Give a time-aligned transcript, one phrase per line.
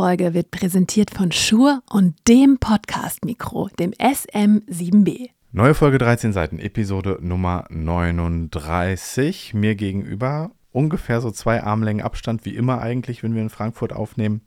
[0.00, 5.28] Folge wird präsentiert von Schur und dem Podcast-Mikro, dem SM7B.
[5.52, 9.52] Neue Folge 13 Seiten, Episode Nummer 39.
[9.52, 14.40] Mir gegenüber, ungefähr so zwei Armlängen Abstand, wie immer eigentlich, wenn wir in Frankfurt aufnehmen,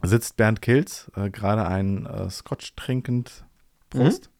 [0.00, 3.44] sitzt Bernd Kilz, äh, gerade ein äh, Scotch trinkend.
[3.90, 4.30] Prost.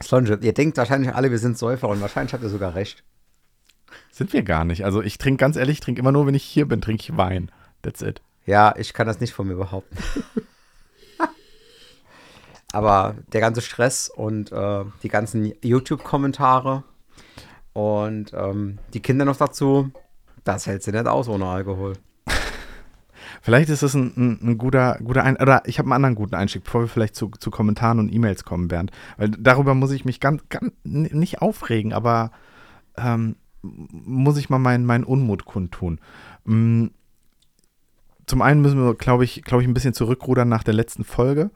[0.00, 3.02] Slonge, ihr denkt wahrscheinlich alle, wir sind Säufer und wahrscheinlich habt ihr sogar recht.
[4.12, 4.84] Sind wir gar nicht.
[4.84, 7.16] Also ich trinke ganz ehrlich, ich trinke immer nur, wenn ich hier bin, trinke ich
[7.16, 7.50] Wein.
[7.82, 8.22] That's it.
[8.48, 9.98] Ja, ich kann das nicht von mir behaupten.
[12.72, 16.82] Aber der ganze Stress und äh, die ganzen YouTube-Kommentare
[17.74, 19.90] und ähm, die Kinder noch dazu,
[20.44, 21.92] das hält sie nicht aus ohne Alkohol.
[23.42, 26.34] Vielleicht ist es ein, ein, ein guter, guter ein oder ich habe einen anderen guten
[26.34, 28.92] Einstieg, bevor wir vielleicht zu, zu Kommentaren und E-Mails kommen, Bernd.
[29.18, 32.30] Weil darüber muss ich mich ganz, ganz nicht aufregen, aber
[32.96, 36.00] ähm, muss ich mal meinen mein Unmut kundtun.
[38.28, 41.50] Zum einen müssen wir, glaube ich, glaube ich, ein bisschen zurückrudern nach der letzten Folge.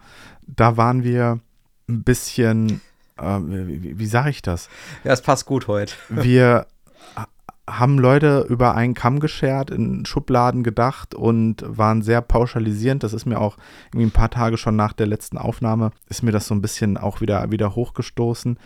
[0.46, 1.38] Da waren wir
[1.88, 2.80] ein bisschen,
[3.18, 4.68] äh, wie, wie sage ich das?
[5.04, 5.94] Ja, es passt gut heute.
[6.08, 6.66] Wir
[7.68, 13.02] haben Leute über einen Kamm geschert, in Schubladen gedacht und waren sehr pauschalisierend.
[13.02, 13.56] Das ist mir auch
[13.88, 16.96] irgendwie ein paar Tage schon nach der letzten Aufnahme, ist mir das so ein bisschen
[16.96, 18.58] auch wieder, wieder hochgestoßen.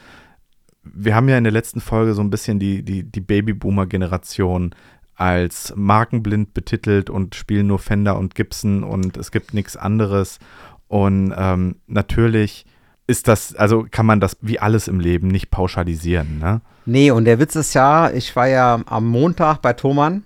[0.82, 4.74] Wir haben ja in der letzten Folge so ein bisschen die, die, die Babyboomer-Generation
[5.16, 10.38] als markenblind betitelt und spielen nur Fender und Gibson und es gibt nichts anderes.
[10.88, 12.66] Und ähm, natürlich
[13.06, 16.60] ist das, also kann man das wie alles im Leben nicht pauschalisieren, ne?
[16.84, 20.22] Nee, und der Witz ist ja, ich war ja am Montag bei Thomann.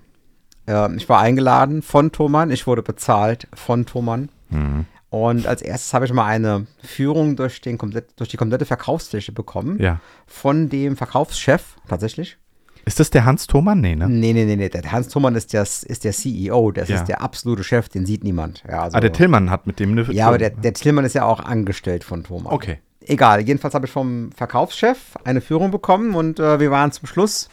[0.66, 4.28] Äh, ich war eingeladen von Thomann, ich wurde bezahlt von Thomann.
[4.50, 4.86] Mhm.
[5.08, 9.32] Und als erstes habe ich mal eine Führung durch, den komplett, durch die komplette Verkaufsfläche
[9.32, 9.80] bekommen.
[9.80, 10.00] Ja.
[10.26, 12.38] Von dem Verkaufschef tatsächlich.
[12.84, 13.80] Ist das der Hans Thomann?
[13.80, 14.08] Nee, ne?
[14.08, 14.68] Nee, nee, nee, nee.
[14.68, 16.96] Der Hans Thomann ist, das, ist der CEO, das Ja.
[16.96, 18.62] ist der absolute Chef, den sieht niemand.
[18.68, 21.14] Ja, also, ah, der Tillmann hat mit dem eine Ja, aber der, der Tillmann ist
[21.14, 22.52] ja auch angestellt von Thomann.
[22.52, 22.78] Okay.
[23.06, 27.48] Egal, jedenfalls habe ich vom Verkaufschef eine Führung bekommen und äh, wir waren zum Schluss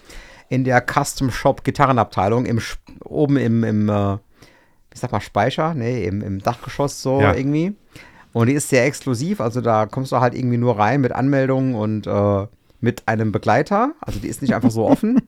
[0.50, 2.60] in der Custom Shop Gitarrenabteilung im,
[3.04, 4.14] oben im, im äh,
[4.94, 7.34] ich sag mal Speicher, nee, im, im Dachgeschoss so Ja.
[7.34, 7.74] irgendwie.
[8.34, 11.76] Und die ist sehr exklusiv, also da kommst du halt irgendwie nur rein mit Anmeldung
[11.76, 12.48] und äh,
[12.80, 13.94] mit einem Begleiter.
[14.02, 15.22] Also die ist nicht einfach so offen.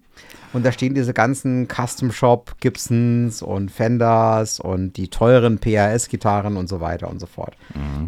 [0.51, 6.67] Und da stehen diese ganzen Custom Shop Gibsons und Fenders und die teuren PAS-Gitarren und
[6.67, 7.55] so weiter und so fort.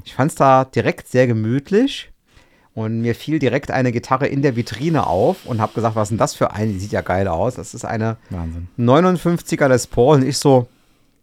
[0.06, 2.12] Ich fand es da direkt sehr gemütlich
[2.74, 6.09] und mir fiel direkt eine Gitarre in der Vitrine auf und habe gesagt, was ist
[6.12, 6.72] denn das für eine?
[6.72, 7.56] Die sieht ja geil aus.
[7.56, 8.69] Das ist eine Wahnsinn.
[8.79, 10.68] 59er Les Paul und ich so,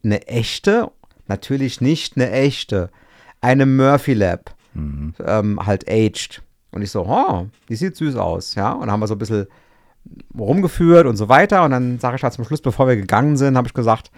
[0.04, 0.90] eine echte?
[1.26, 2.90] Natürlich nicht eine echte.
[3.40, 6.42] Eine Murphy Lab, ähm, halt aged.
[6.70, 8.72] Und ich so, oh, die sieht süß aus, ja.
[8.72, 9.46] Und dann haben wir so ein bisschen
[10.38, 11.64] rumgeführt und so weiter.
[11.64, 14.10] Und dann sage ich halt zum Schluss, bevor wir gegangen sind, habe ich gesagt,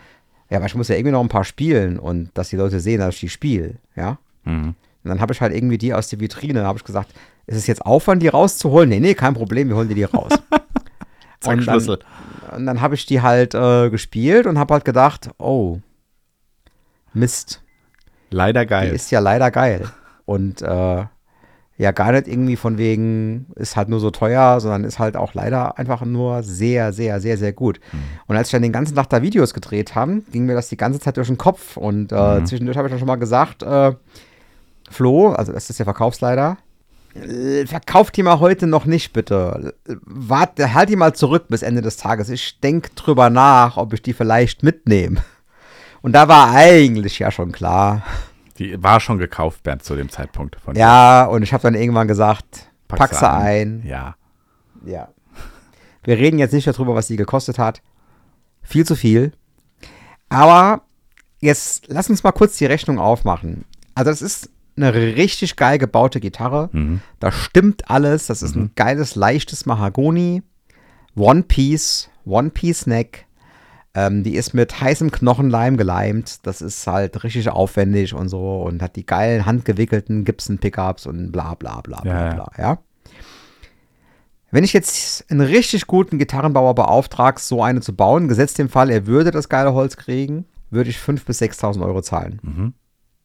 [0.48, 2.98] ja, aber ich muss ja irgendwie noch ein paar spielen und dass die Leute sehen,
[3.00, 4.18] dass ich die spiele, ja.
[4.44, 4.74] Mhm.
[5.02, 7.12] Und dann habe ich halt irgendwie die aus der Vitrine, habe ich gesagt,
[7.46, 8.88] ist es jetzt Aufwand, die rauszuholen?
[8.88, 10.30] Nee, nee, kein Problem, wir holen dir die raus.
[11.40, 11.98] Zack, Und dann- Schlüssel.
[12.54, 15.78] Und dann habe ich die halt äh, gespielt und habe halt gedacht, oh,
[17.12, 17.62] Mist,
[18.30, 18.92] Leider die geil.
[18.92, 19.88] ist ja leider geil.
[20.26, 21.04] Und äh,
[21.80, 25.32] ja, gar nicht irgendwie von wegen, ist halt nur so teuer, sondern ist halt auch
[25.32, 27.80] leider einfach nur sehr, sehr, sehr, sehr gut.
[28.26, 30.76] Und als ich dann den ganzen Tag da Videos gedreht haben, ging mir das die
[30.76, 31.78] ganze Zeit durch den Kopf.
[31.78, 33.92] Und äh, zwischendurch habe ich dann schon mal gesagt, äh,
[34.90, 36.58] Flo, also das ist der Verkaufsleiter,
[37.14, 39.72] äh, verkauft die mal heute noch nicht, bitte.
[40.04, 42.28] Warte, halt die mal zurück bis Ende des Tages.
[42.28, 45.22] Ich denke drüber nach, ob ich die vielleicht mitnehme.
[46.02, 48.02] Und da war eigentlich ja schon klar.
[48.60, 50.56] Die war schon gekauft, Bernd, zu dem Zeitpunkt.
[50.60, 53.80] Von Ja, und ich habe dann irgendwann gesagt, Pack sie ein.
[53.80, 53.82] ein.
[53.86, 54.16] Ja.
[54.84, 55.08] Ja.
[56.04, 57.82] Wir reden jetzt nicht darüber, was sie gekostet hat.
[58.62, 59.32] Viel zu viel.
[60.28, 60.82] Aber
[61.40, 63.64] jetzt lass uns mal kurz die Rechnung aufmachen.
[63.94, 66.68] Also das ist eine richtig geil gebaute Gitarre.
[66.72, 67.00] Mhm.
[67.18, 68.26] Da stimmt alles.
[68.26, 70.42] Das ist ein geiles, leichtes Mahagoni.
[71.16, 73.26] One Piece, One Piece Neck.
[73.92, 76.46] Ähm, die ist mit heißem Knochenleim geleimt.
[76.46, 81.54] Das ist halt richtig aufwendig und so und hat die geilen handgewickelten Gibson-Pickups und bla
[81.54, 82.50] bla bla bla Ja, bla.
[82.56, 82.78] Ja.
[84.52, 88.90] Wenn ich jetzt einen richtig guten Gitarrenbauer beauftrage, so eine zu bauen, gesetzt dem Fall,
[88.90, 92.40] er würde das geile Holz kriegen, würde ich 5.000 bis 6.000 Euro zahlen.
[92.42, 92.74] Mhm.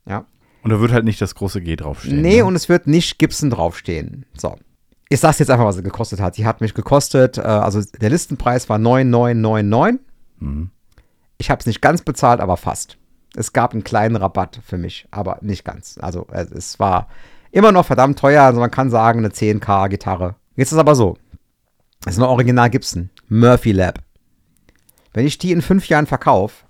[0.08, 0.26] Ja.
[0.64, 2.22] Und da wird halt nicht das große G draufstehen.
[2.22, 2.46] Nee, ne?
[2.46, 4.26] und es wird nicht Gibson draufstehen.
[4.36, 4.56] So.
[5.10, 6.38] Ich sag's jetzt einfach, was sie gekostet hat.
[6.38, 10.02] Die hat mich gekostet, äh, also der Listenpreis war 9,999.
[10.40, 10.72] Mhm.
[11.38, 12.98] Ich habe es nicht ganz bezahlt, aber fast.
[13.36, 15.98] Es gab einen kleinen Rabatt für mich, aber nicht ganz.
[16.00, 17.08] Also äh, es war
[17.52, 18.44] immer noch verdammt teuer.
[18.44, 20.36] Also man kann sagen, eine 10K Gitarre.
[20.56, 21.18] Jetzt ist aber so.
[22.02, 23.10] Das ist eine Original Gibson.
[23.28, 24.00] Murphy Lab.
[25.14, 26.66] Wenn ich die in fünf Jahren verkaufe,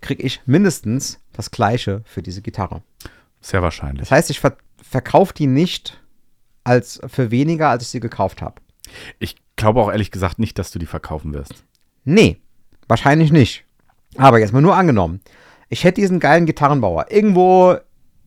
[0.00, 2.82] kriege ich mindestens das gleiche für diese Gitarre.
[3.40, 4.00] Sehr wahrscheinlich.
[4.00, 6.02] Das heißt, ich ver verkaufe die nicht
[6.64, 8.60] als für weniger, als ich sie gekauft habe.
[9.18, 11.64] Ich glaube auch ehrlich gesagt nicht, dass du die verkaufen wirst.
[12.04, 12.41] Nee,
[12.92, 13.64] wahrscheinlich nicht.
[14.16, 15.20] Aber jetzt mal nur angenommen,
[15.68, 17.76] ich hätte diesen geilen Gitarrenbauer irgendwo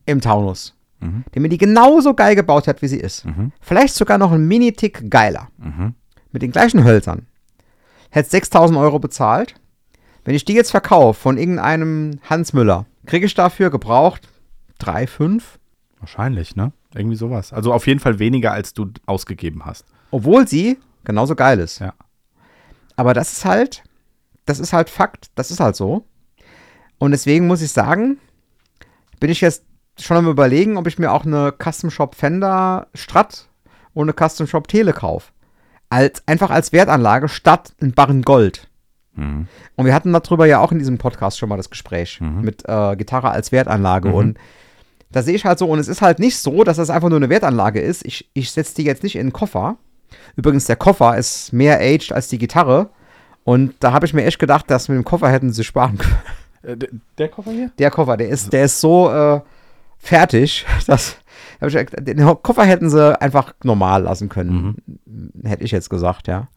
[0.04, 1.24] im Taunus, Mhm.
[1.34, 3.24] der mir die genauso geil gebaut hat, wie sie ist.
[3.24, 3.52] Mhm.
[3.60, 5.48] Vielleicht sogar noch ein Mini-Tick geiler.
[5.58, 5.94] Mhm.
[6.32, 7.26] Mit den gleichen Hölzern.
[8.10, 9.54] Hätte 6000 Euro bezahlt.
[10.24, 14.28] Wenn ich die jetzt verkaufe von irgendeinem Hans Müller, kriege ich dafür gebraucht
[14.78, 15.58] 3, 5,
[16.00, 16.72] Wahrscheinlich, ne?
[16.94, 17.52] Irgendwie sowas.
[17.54, 19.84] Also auf jeden Fall weniger, als du ausgegeben hast.
[20.10, 21.78] obwohl sie genauso geil ist.
[21.78, 21.94] Ja.
[22.96, 23.82] Aber das ist halt,
[24.46, 26.04] das ist halt Fakt, das ist halt so.
[26.98, 28.18] Und deswegen muss ich sagen,
[29.20, 29.64] bin ich jetzt
[29.98, 33.48] schon am überlegen, ob ich mir auch eine Custom Shop Fender Strat
[33.94, 35.32] und eine Custom Shop Tele kaufe.
[35.88, 38.68] Als, einfach als Wertanlage statt ein Barren Gold.
[39.14, 39.46] Mhm.
[39.76, 42.40] Und wir hatten darüber ja auch in diesem Podcast schon mal das Gespräch Mhm.
[42.42, 44.08] mit äh, Gitarre als Wertanlage.
[44.08, 44.14] Mhm.
[44.14, 44.38] Und
[45.10, 47.18] da sehe ich halt so, und es ist halt nicht so, dass das einfach nur
[47.18, 48.04] eine Wertanlage ist.
[48.04, 49.76] Ich, ich setze die jetzt nicht in den Koffer.
[50.34, 52.90] Übrigens, der Koffer ist mehr aged als die Gitarre.
[53.46, 56.18] Und da habe ich mir echt gedacht, dass mit dem Koffer hätten sie sparen können.
[56.62, 57.70] Äh, der Koffer hier?
[57.78, 59.40] Der Koffer, der ist, der ist so äh,
[59.98, 61.16] fertig, dass
[61.64, 64.82] ich, den Koffer hätten sie einfach normal lassen können.
[65.44, 66.48] Hätte ich jetzt gesagt, ja.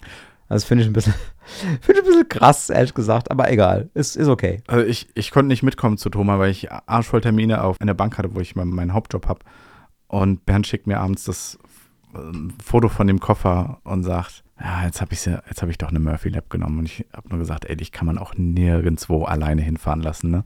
[0.47, 1.13] Das finde ich ein bisschen,
[1.81, 3.91] finde ich ein bisschen krass, ehrlich gesagt, aber egal.
[3.94, 4.63] Ist, ist okay.
[4.65, 8.18] Also ich, ich konnte nicht mitkommen zu Thomas, weil ich arschvoll Termine auf einer Bank
[8.18, 9.41] hatte, wo ich meinen, meinen Hauptjob habe.
[10.07, 11.59] Und Bernd schickt mir abends das
[12.15, 12.18] äh,
[12.63, 16.00] Foto von dem Koffer und sagt, ja, jetzt habe ich, jetzt hab ich doch eine
[16.00, 16.80] Murphy Lab genommen.
[16.80, 20.44] Und ich habe nur gesagt, ey, dich kann man auch nirgendwo alleine hinfahren lassen, ne?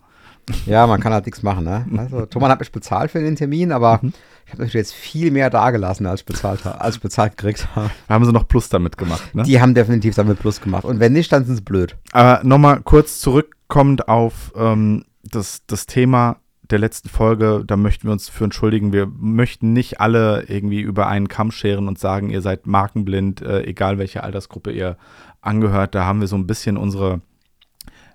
[0.66, 1.86] Ja, man kann halt nichts machen, ne?
[1.98, 5.50] Also, Thomas hat mich bezahlt für den Termin, aber ich habe natürlich jetzt viel mehr
[5.50, 7.90] dagelassen, als ich bezahlt, als ich bezahlt gekriegt habe.
[8.10, 9.44] Haben sie noch Plus damit gemacht, ne?
[9.44, 10.84] Die haben definitiv damit Plus gemacht.
[10.84, 11.96] Und wenn nicht, dann sind sie blöd.
[12.12, 16.38] Aber nochmal kurz zurückkommend auf ähm, das, das Thema
[16.70, 18.94] der letzten Folge, da möchten wir uns für entschuldigen.
[18.94, 23.64] Wir möchten nicht alle irgendwie über einen Kamm scheren und sagen, ihr seid markenblind, äh,
[23.64, 24.98] egal welche Altersgruppe ihr
[25.42, 25.94] angehört.
[25.94, 27.22] Da haben wir so ein bisschen unsere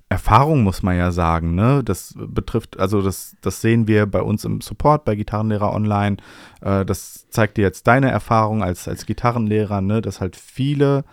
[0.08, 1.54] Erfahrung, muss man ja sagen.
[1.54, 1.82] Ne?
[1.84, 6.16] Das betrifft, also das, das sehen wir bei uns im Support, bei Gitarrenlehrer Online.
[6.62, 10.00] Äh, das zeigt dir jetzt deine Erfahrung als, als Gitarrenlehrer, ne?
[10.00, 11.04] dass halt viele,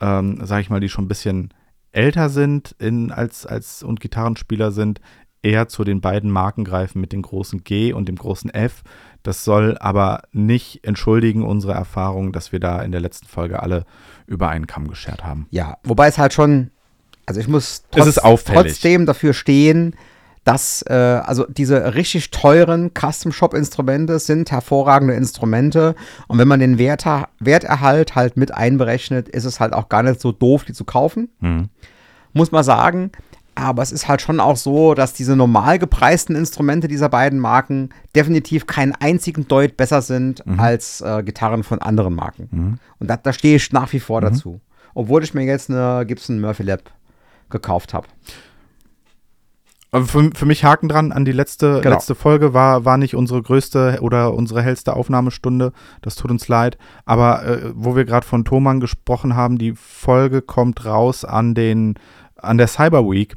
[0.00, 1.54] ähm, sag ich mal, die schon ein bisschen
[1.92, 5.00] älter sind in, als, als und Gitarrenspieler sind,
[5.46, 8.82] eher zu den beiden Marken greifen mit dem großen G und dem großen F.
[9.22, 13.84] Das soll aber nicht entschuldigen unsere Erfahrung, dass wir da in der letzten Folge alle
[14.26, 15.46] über einen Kamm geschert haben.
[15.50, 16.70] Ja, wobei es halt schon,
[17.26, 17.84] also ich muss
[18.18, 18.72] auffällig.
[18.72, 19.94] trotzdem dafür stehen,
[20.42, 25.96] dass, äh, also diese richtig teuren Custom-Shop-Instrumente sind hervorragende Instrumente
[26.28, 27.04] und wenn man den Wert,
[27.40, 31.30] Werterhalt halt mit einberechnet, ist es halt auch gar nicht so doof, die zu kaufen.
[31.40, 31.68] Mhm.
[32.32, 33.10] muss man sagen.
[33.56, 37.88] Aber es ist halt schon auch so, dass diese normal gepreisten Instrumente dieser beiden Marken
[38.14, 42.48] definitiv keinen einzigen Deut besser sind als äh, Gitarren von anderen Marken.
[42.50, 42.78] Mhm.
[42.98, 44.60] Und da, da stehe ich nach wie vor dazu.
[44.94, 46.82] Obwohl ich mir jetzt eine Gibson Murphy Lab
[47.50, 48.06] gekauft habe.
[50.04, 51.94] Für, für mich Haken dran an die letzte, Genau.
[51.94, 55.72] letzte Folge war, war nicht unsere größte oder unsere hellste Aufnahmestunde.
[56.02, 56.76] Das tut uns leid.
[57.06, 61.94] Aber äh, wo wir gerade von Thomann gesprochen haben, die Folge kommt raus an den
[62.36, 63.34] an der Cyber Week,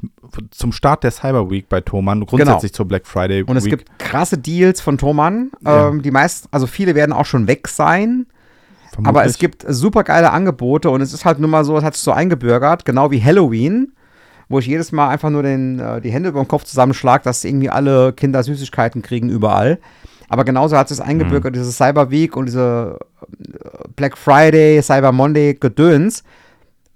[0.50, 3.50] zum Start der Cyber Week bei Thomann, grundsätzlich zur Black Friday Genau.
[3.50, 3.78] Und es Week.
[3.78, 5.50] gibt krasse Deals von Thomann.
[5.64, 5.88] Ja.
[5.88, 8.26] Ähm, die meisten, also viele werden auch schon weg sein.
[8.92, 9.08] vermutlich.
[9.08, 11.94] Aber es gibt super geile Angebote und es ist halt nur mal so, es hat
[11.94, 13.92] sich so eingebürgert, genau wie Halloween,
[14.48, 17.44] wo ich jedes Mal einfach nur den, äh, die Hände über den Kopf zusammenschlage, dass
[17.44, 19.78] irgendwie alle Kinder Süßigkeiten kriegen überall.
[20.28, 22.98] Aber genauso hat es eingebürgert, diese Cyber Week und diese
[23.40, 26.22] äh, Black Friday, Cyber Monday Gedöns.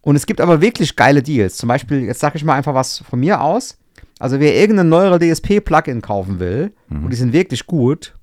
[0.05, 1.57] Und es gibt aber wirklich geile Deals.
[1.57, 3.79] Zum Beispiel, jetzt sage ich mal einfach was von mir aus.
[4.19, 8.15] Also wer irgendeine neuere DSP-Plugin kaufen will, und die sind wirklich gut,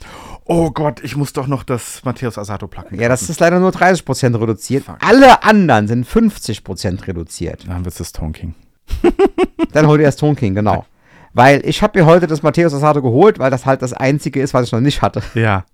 [0.45, 3.31] Oh Gott, ich muss doch noch das Matthäus Asato Plugin ja, das kaufen.
[3.31, 4.83] ist leider nur 30% reduziert.
[4.83, 4.97] Fuck.
[4.99, 7.67] Alle anderen sind 50% reduziert.
[7.67, 8.55] Dann wird es das Tone King.
[9.71, 10.85] Dann hol dir das Ton King, genau.
[11.33, 14.53] Weil ich habe mir heute das Matthäus Asato geholt, weil das halt das einzige ist,
[14.53, 15.21] was ich noch nicht hatte.
[15.35, 15.65] Ja.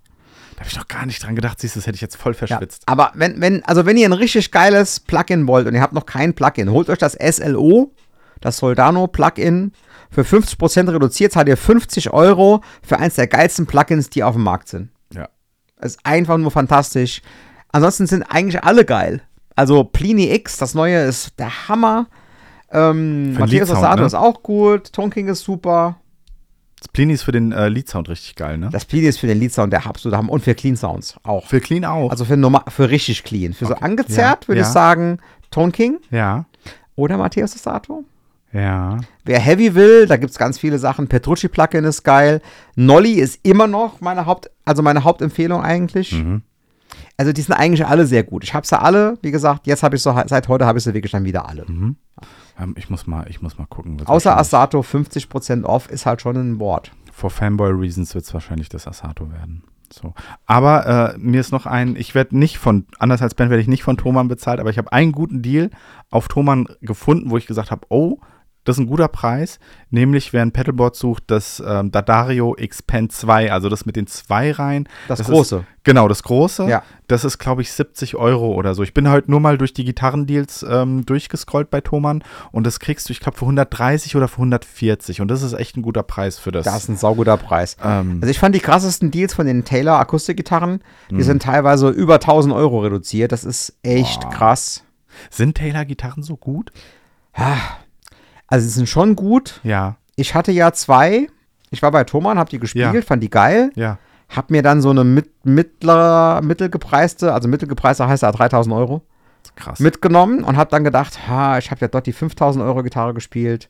[0.58, 2.34] Da habe ich noch gar nicht dran gedacht, siehst du, das hätte ich jetzt voll
[2.34, 2.40] Ja.
[2.40, 2.82] verschwitzt.
[2.88, 6.08] Aber wenn, wenn, also wenn ihr ein richtig geiles Plugin wollt und ihr habt noch
[6.08, 7.92] kein Plugin, holt euch das SLO,
[8.42, 9.72] das Soldano Plugin.
[10.10, 14.44] Für 50% reduziert zahlt ihr 50 Euro für eins der geilsten Plugins, die auf dem
[14.44, 14.90] Markt sind.
[15.14, 15.30] Ja.
[15.80, 17.22] Es ist einfach nur fantastisch.
[17.72, 19.22] Ansonsten sind eigentlich alle geil.
[19.56, 22.08] Also Plini X, das neue ist der Hammer.
[22.72, 24.08] Ähm, Leadsound, Asato ne?
[24.08, 24.92] ist auch gut.
[24.92, 25.98] Tone King ist super.
[26.80, 28.70] Das Plini ist für den äh, Lead-Sound richtig geil, ne?
[28.72, 30.32] Das Plini ist für den Lead-Sound der absolute Hammer.
[30.32, 31.46] Und für Clean Sounds auch.
[31.48, 32.12] Für Clean auch.
[32.12, 33.54] Also für, normal, für richtig clean.
[33.54, 33.84] Für so Okay.
[33.84, 34.68] angezerrt Ja, würde ja.
[34.68, 35.18] ich sagen
[35.50, 36.46] Tone King ja.
[36.96, 38.04] oder Matthäus Asato.
[38.54, 38.98] Ja.
[39.26, 41.08] Wer Heavy will, da gibt es ganz viele Sachen.
[41.08, 42.42] Petrucci Plugin ist geil.
[42.76, 46.14] Nolly ist immer noch meine Haupt, also meine Hauptempfehlung eigentlich.
[46.14, 46.44] Mhm.
[47.18, 48.44] Also die sind eigentlich alle sehr gut.
[48.44, 50.94] Ich habe sie alle, wie gesagt, jetzt habe ich so, seit heute habe ich sie
[50.94, 51.66] wirklich dann wieder alle.
[52.60, 54.00] Ähm, ich, muss mal, ich muss mal gucken.
[54.06, 56.92] Außer Asato 50% off ist halt schon ein Wort.
[57.12, 59.64] For Fanboy Reasons wird es wahrscheinlich das Asato werden.
[59.92, 60.14] So.
[60.46, 63.68] Aber äh, mir ist noch ein, ich werde nicht von, anders als Ben werde ich
[63.68, 65.72] nicht von Thomann bezahlt, aber ich habe einen guten Deal
[66.10, 68.20] auf Thomann gefunden, wo ich gesagt habe, oh,
[68.68, 69.60] das ist ein guter Preis,
[69.92, 74.52] nämlich wer ein Pedalboard sucht, das ähm, Dadario Xpen 2, also das mit den zwei
[74.52, 74.90] Reihen.
[75.08, 75.64] Das ist- große.
[75.84, 76.68] genau, das große.
[76.68, 76.84] Ja.
[77.08, 78.84] Das ist, glaube ich, 70 Euro oder so.
[78.84, 83.08] Ich bin heute nur mal durch die Gitarrendeals ähm, durchgescrollt bei Thomann und das kriegst
[83.08, 86.38] du, ich glaube, für 130 oder für 140 und das ist echt ein guter Preis
[86.38, 86.66] für das.
[86.66, 87.78] Das ist ein sauguter Preis.
[87.82, 91.22] ähm, Also ich fand die krassesten Deals von den Taylor Akustikgitarren, die Mhm.
[91.24, 93.32] sind teilweise über 1000 Euro reduziert.
[93.32, 94.30] Das ist echt Boah.
[94.30, 94.84] krass.
[95.32, 96.72] sind Taylor-Gitarren so gut?
[98.48, 99.60] Also sie sind schon gut.
[99.64, 101.28] Ja, Ich hatte ja zwei.
[101.70, 103.02] Ich war bei Thomann, hab die gespielt, Ja.
[103.02, 103.72] fand die geil.
[103.76, 103.98] ja.
[104.30, 109.02] Hab mir dann so eine mit, mittler, mittelgepreiste, also mittelgepreiste heißt ja 3000 Euro,
[109.56, 109.80] Krass.
[109.80, 113.70] mitgenommen und hab dann gedacht, ha, ich habe ja dort die 5000 Euro Gitarre gespielt.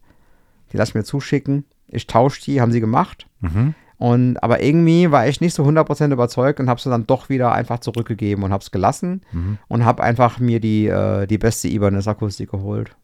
[0.73, 1.65] Die lass ich mir zuschicken.
[1.87, 3.27] Ich tausche die, haben sie gemacht.
[3.41, 3.75] mhm.
[3.99, 7.51] Und, aber irgendwie war ich nicht so 100% überzeugt und habe sie dann doch wieder
[7.51, 9.57] einfach zurückgegeben und habe es gelassen Mhm.
[9.67, 12.95] und habe einfach mir die, äh, die beste Ibanez Akustik geholt.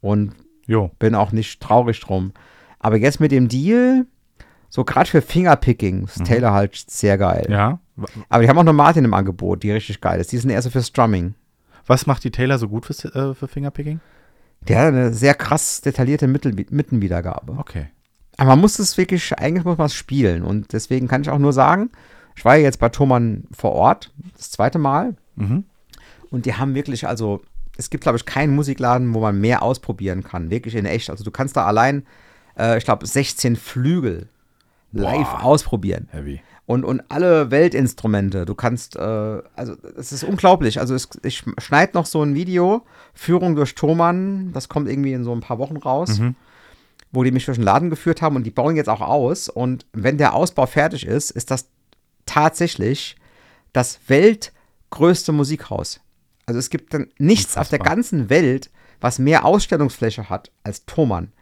[0.00, 0.32] Und
[0.72, 0.90] Jo.
[0.98, 2.32] bin auch nicht traurig drum.
[2.78, 4.06] Aber jetzt mit dem Deal,
[4.70, 7.46] so gerade für Fingerpicking, ist Taylor halt sehr geil.
[7.50, 7.78] Ja.
[8.30, 10.32] Aber die haben auch noch Martin im Angebot, die richtig geil ist.
[10.32, 11.34] Die sind eher so für Strumming.
[11.86, 14.00] Was macht die Taylor so gut für, äh, für Fingerpicking?
[14.66, 17.56] Der hat eine sehr krass detaillierte Mittel Mittenwiedergabe.
[17.58, 17.88] Okay.
[18.38, 20.42] Aber man muss es wirklich, eigentlich muss man es spielen.
[20.42, 21.90] Und deswegen kann ich auch nur sagen,
[22.34, 25.16] ich war ja jetzt bei Thomann vor Ort, das zweite Mal.
[25.36, 25.64] Mhm.
[26.30, 27.42] Und die haben wirklich, also,
[27.76, 30.50] es gibt, glaube ich, keinen Musikladen, wo man mehr ausprobieren kann.
[30.50, 31.10] Wirklich in echt.
[31.10, 32.04] Also, du kannst da allein,
[32.58, 34.28] äh, ich glaube, 16 Flügel
[34.92, 35.44] live Boah.
[35.44, 36.08] ausprobieren.
[36.12, 36.42] Heavy.
[36.66, 38.44] Und, und alle Weltinstrumente.
[38.44, 40.80] Du kannst, äh, also, es ist unglaublich.
[40.80, 42.82] Also, es, ich schneide noch so ein Video,
[43.14, 46.18] Führung durch Thomann, das kommt irgendwie in so ein paar Wochen raus.
[46.18, 46.34] Mhm.
[47.10, 49.48] Wo die mich durch den Laden geführt haben und die bauen jetzt auch aus.
[49.48, 51.68] Und wenn der Ausbau fertig ist, ist das
[52.24, 53.16] tatsächlich
[53.72, 56.00] das weltgrößte Musikhaus.
[56.46, 57.96] Also es gibt dann nichts auf der Unfassbar.
[57.96, 58.70] ganzen Welt,
[59.00, 61.32] was mehr Ausstellungsfläche hat als Thomann.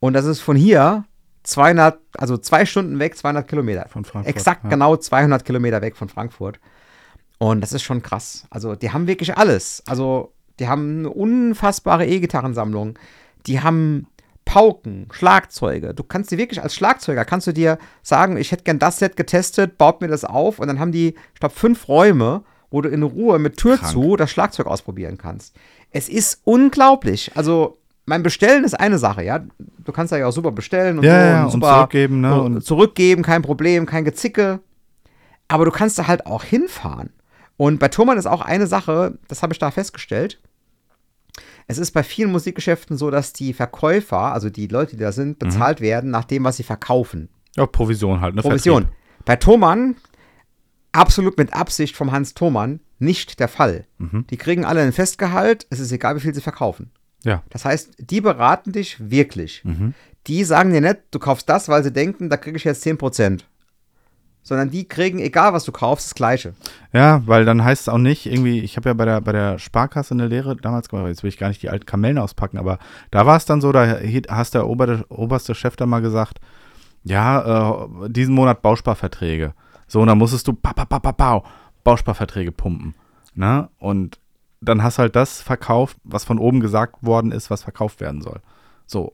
[0.00, 1.04] Und das ist von hier
[1.44, 3.86] 200, also zwei Stunden weg, 200 Kilometer.
[3.88, 4.70] Von Frankfurt, Exakt ja.
[4.70, 6.60] genau 200 Kilometer weg von Frankfurt.
[7.38, 8.46] Und das ist schon krass.
[8.50, 9.82] Also die haben wirklich alles.
[9.86, 12.98] Also die haben eine unfassbare E-Gitarrensammlung.
[13.46, 14.08] Die haben
[14.44, 15.92] Pauken, Schlagzeuge.
[15.92, 19.16] Du kannst dir wirklich als Schlagzeuger, kannst du dir sagen, ich hätte gern das Set
[19.16, 22.88] getestet, baut mir das auf und dann haben die, ich glaube, fünf Räume, wo du
[22.88, 23.92] in Ruhe mit Tür Krank.
[23.92, 25.54] zu das Schlagzeug ausprobieren kannst.
[25.90, 27.30] Es ist unglaublich.
[27.36, 29.44] Also mein Bestellen ist eine Sache, ja.
[29.84, 32.20] Du kannst da ja auch super bestellen und Ja, so ja, und und super zurückgeben,
[32.20, 32.40] ne?
[32.42, 34.60] Und- zurückgeben, kein Problem, kein Gezicke.
[35.48, 37.10] Aber du kannst da halt auch hinfahren.
[37.56, 40.40] Und bei Thomann ist auch eine Sache, das habe ich da festgestellt.
[41.68, 45.30] Es ist bei vielen Musikgeschäften so, dass die Verkäufer, also die Leute, die da sind,
[45.42, 45.48] Mhm.
[45.48, 47.28] bezahlt werden nach dem, was sie verkaufen.
[47.56, 48.42] Ja, Provision halt, ne?
[48.42, 48.82] Provision.
[48.84, 48.98] Vertrieb.
[49.24, 49.96] Bei Thomann,
[50.96, 53.86] absolut mit Absicht vom Hans Thomann, nicht der Fall.
[53.98, 54.26] Mhm.
[54.28, 56.90] Die kriegen alle ein Festgehalt, es ist egal, wie viel sie verkaufen.
[57.22, 57.42] Ja.
[57.50, 59.64] Das heißt, die beraten dich wirklich.
[59.64, 59.94] Mhm.
[60.26, 63.42] Die sagen dir nicht, du kaufst das, weil sie denken, da kriege ich jetzt 10%.
[64.42, 66.54] Sondern die kriegen, egal was du kaufst, das Gleiche.
[66.92, 69.58] Ja, weil dann heißt es auch nicht, irgendwie, ich habe ja bei der, bei der
[69.58, 72.78] Sparkasse eine Lehre damals gemacht, jetzt will ich gar nicht die alten Kamellen auspacken, aber
[73.10, 73.98] da war es dann so, da
[74.28, 76.38] hast der ober, oberste Chef dann mal gesagt,
[77.02, 79.52] ja, äh, diesen Monat Bausparverträge.
[79.86, 81.44] So, und dann musstest du pa, pa, pa, pa, pau,
[81.84, 82.94] Bausparverträge pumpen.
[83.34, 83.68] Ne?
[83.78, 84.18] Und
[84.60, 88.40] dann hast halt das verkauft, was von oben gesagt worden ist, was verkauft werden soll.
[88.86, 89.12] So.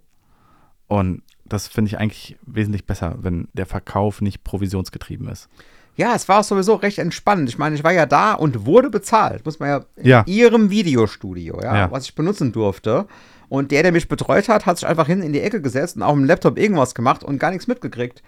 [0.86, 5.48] Und das finde ich eigentlich wesentlich besser, wenn der Verkauf nicht provisionsgetrieben ist.
[5.96, 7.48] Ja, es war auch sowieso recht entspannt.
[7.50, 9.44] Ich meine, ich war ja da und wurde bezahlt.
[9.44, 10.22] Muss man ja in Ja.
[10.26, 11.90] ihrem Videostudio, ja, Ja.
[11.90, 13.06] was ich benutzen durfte.
[13.50, 16.02] Und der, der mich betreut hat, hat sich einfach hin in die Ecke gesetzt und
[16.02, 18.22] auf dem Laptop irgendwas gemacht und gar nichts mitgekriegt.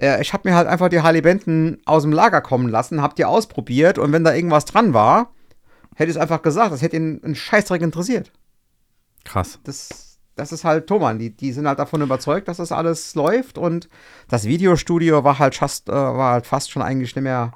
[0.00, 3.16] Äh, ich habe mir halt einfach die Harley Benton aus dem Lager kommen lassen, hab
[3.16, 5.32] die ausprobiert und wenn da irgendwas dran war,
[5.96, 6.72] hätte ich es einfach gesagt.
[6.72, 8.32] Das hätte ihn einen Scheißdreck interessiert.
[9.24, 9.58] Krass.
[9.64, 11.18] das, das ist halt Thomann.
[11.18, 13.88] Die, die sind halt davon überzeugt, dass das alles läuft und
[14.28, 17.52] das Videostudio war halt fast, äh, war halt fast schon eigentlich nicht mehr.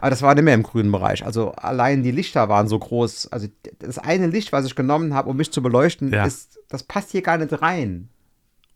[0.00, 1.24] Aber das war nicht mehr im grünen Bereich.
[1.26, 3.32] Also allein die Lichter waren so groß.
[3.32, 3.48] Also
[3.80, 6.24] das eine Licht, was ich genommen habe, um mich zu beleuchten, Ja.
[6.24, 8.08] ist, das passt hier gar nicht rein.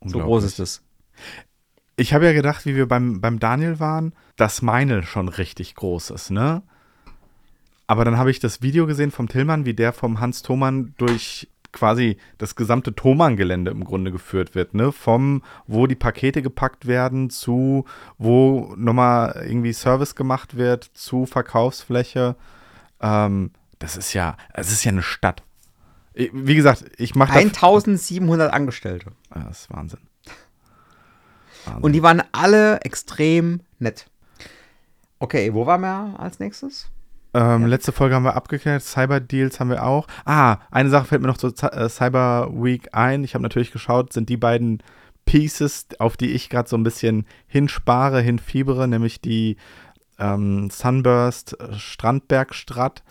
[0.04, 0.83] So groß ist es.
[1.96, 6.10] Ich habe ja gedacht, wie wir beim, beim Daniel waren, dass meine schon richtig groß
[6.10, 6.62] ist, ne?
[7.86, 11.48] Aber dann habe ich das Video gesehen vom Tillmann, wie der vom Hans Thomann durch
[11.70, 14.90] quasi das gesamte Thomann-Gelände im Grunde geführt wird, ne?
[14.90, 17.84] Vom, wo die Pakete gepackt werden, zu
[18.16, 22.36] wo nochmal irgendwie Service gemacht wird, zu Verkaufsfläche.
[23.00, 25.42] Ähm, das ist ja, es ist ja eine Stadt.
[26.14, 29.12] Wie gesagt, ich mache 1700 Angestellte.
[29.30, 30.00] Das ist Wahnsinn.
[31.80, 34.06] Und die waren alle extrem nett.
[35.18, 36.90] Okay, wo waren wir als nächstes?
[37.33, 40.06] Ähm, Letzte Folge haben wir abgeklärt, Cyber Deals haben wir auch.
[40.25, 43.25] Ah, eine Sache fällt mir noch zur äh, Cyber Week ein.
[43.25, 44.83] Ich habe natürlich geschaut, sind die beiden
[45.25, 49.56] Pieces, auf die ich gerade so ein bisschen hinspare, hinfiebere, nämlich die
[50.18, 53.02] ähm, Sunburst äh, Strandberg Strat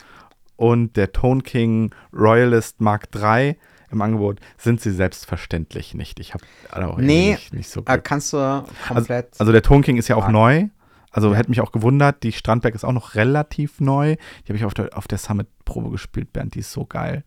[0.55, 3.57] und der Tone King Royalist Mark III
[3.93, 6.19] im Angebot, sind sie selbstverständlich nicht.
[6.19, 8.03] Ich habe auch Nee, nicht, nicht so Äh, Glück.
[8.03, 9.39] kannst du komplett.
[9.39, 10.31] Also der Tone King ist ja auch Ah.
[10.31, 10.67] neu.
[11.11, 14.15] Also hätte mich auch gewundert, die Strandberg ist auch noch relativ neu.
[14.43, 17.23] Die habe ich auf der, auf der Summit-Probe gespielt, Bernd, die ist so geil.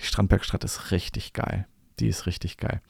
[0.00, 1.66] Die Strandbergstadt ist richtig geil.
[2.00, 2.80] Die ist richtig geil.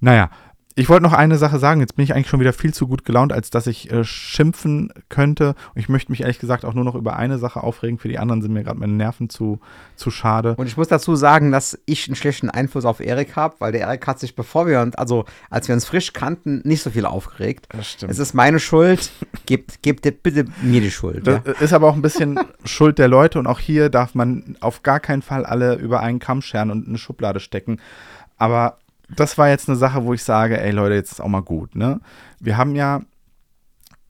[0.00, 0.30] Naja,
[0.74, 1.80] ich wollte noch eine Sache sagen.
[1.80, 4.92] Jetzt bin ich eigentlich schon wieder viel zu gut gelaunt, als dass ich äh, schimpfen
[5.08, 5.54] könnte.
[5.74, 7.98] Und ich möchte mich ehrlich gesagt auch nur noch über eine Sache aufregen.
[7.98, 9.60] Für die anderen sind mir gerade meine Nerven zu,
[9.96, 10.54] zu schade.
[10.56, 13.82] Und ich muss dazu sagen, dass ich einen schlechten Einfluss auf Erik habe, weil der
[13.82, 17.04] Erik hat sich, bevor wir uns, also als wir uns frisch kannten, nicht so viel
[17.06, 17.66] aufgeregt.
[17.70, 18.10] Das stimmt.
[18.12, 19.10] Es ist meine Schuld.
[19.46, 21.26] Gebt, gebt dir bitte mir die Schuld.
[21.26, 21.52] Das Ja?
[21.60, 25.00] ist aber auch ein bisschen Schuld der Leute und auch hier darf man auf gar
[25.00, 27.78] keinen Fall alle über einen Kamm scheren und in eine Schublade stecken.
[28.38, 28.78] Aber
[29.08, 31.74] das war jetzt eine Sache, wo ich sage, ey Leute, jetzt ist auch mal gut.
[31.74, 32.00] Ne?
[32.40, 33.02] Wir haben ja,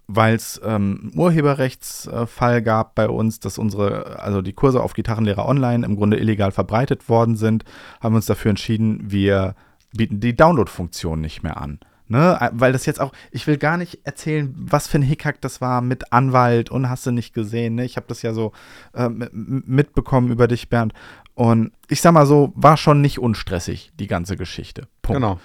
[0.07, 5.47] weil es ähm, einen Urheberrechtsfall gab bei uns, dass unsere, also die Kurse auf Gitarrenlehrer
[5.47, 7.65] online im Grunde illegal verbreitet worden sind,
[8.01, 9.55] haben wir uns dafür entschieden, wir
[9.95, 11.81] bieten die Download-Funktion nicht mehr an.
[12.09, 15.63] Ne, weil das jetzt auch, ich will gar nicht erzählen, was für ein Hickhack das
[15.63, 17.77] war mit Anwalt und hast du nicht gesehen.
[17.77, 17.87] Ne?
[17.87, 18.53] Ich habe das ja so
[18.93, 20.93] äh, mitbekommen über dich, Bernd.
[21.35, 24.87] Und ich sag mal so, war schon nicht unstressig, die ganze Geschichte.
[25.03, 25.21] Punkt.
[25.21, 25.41] Genau.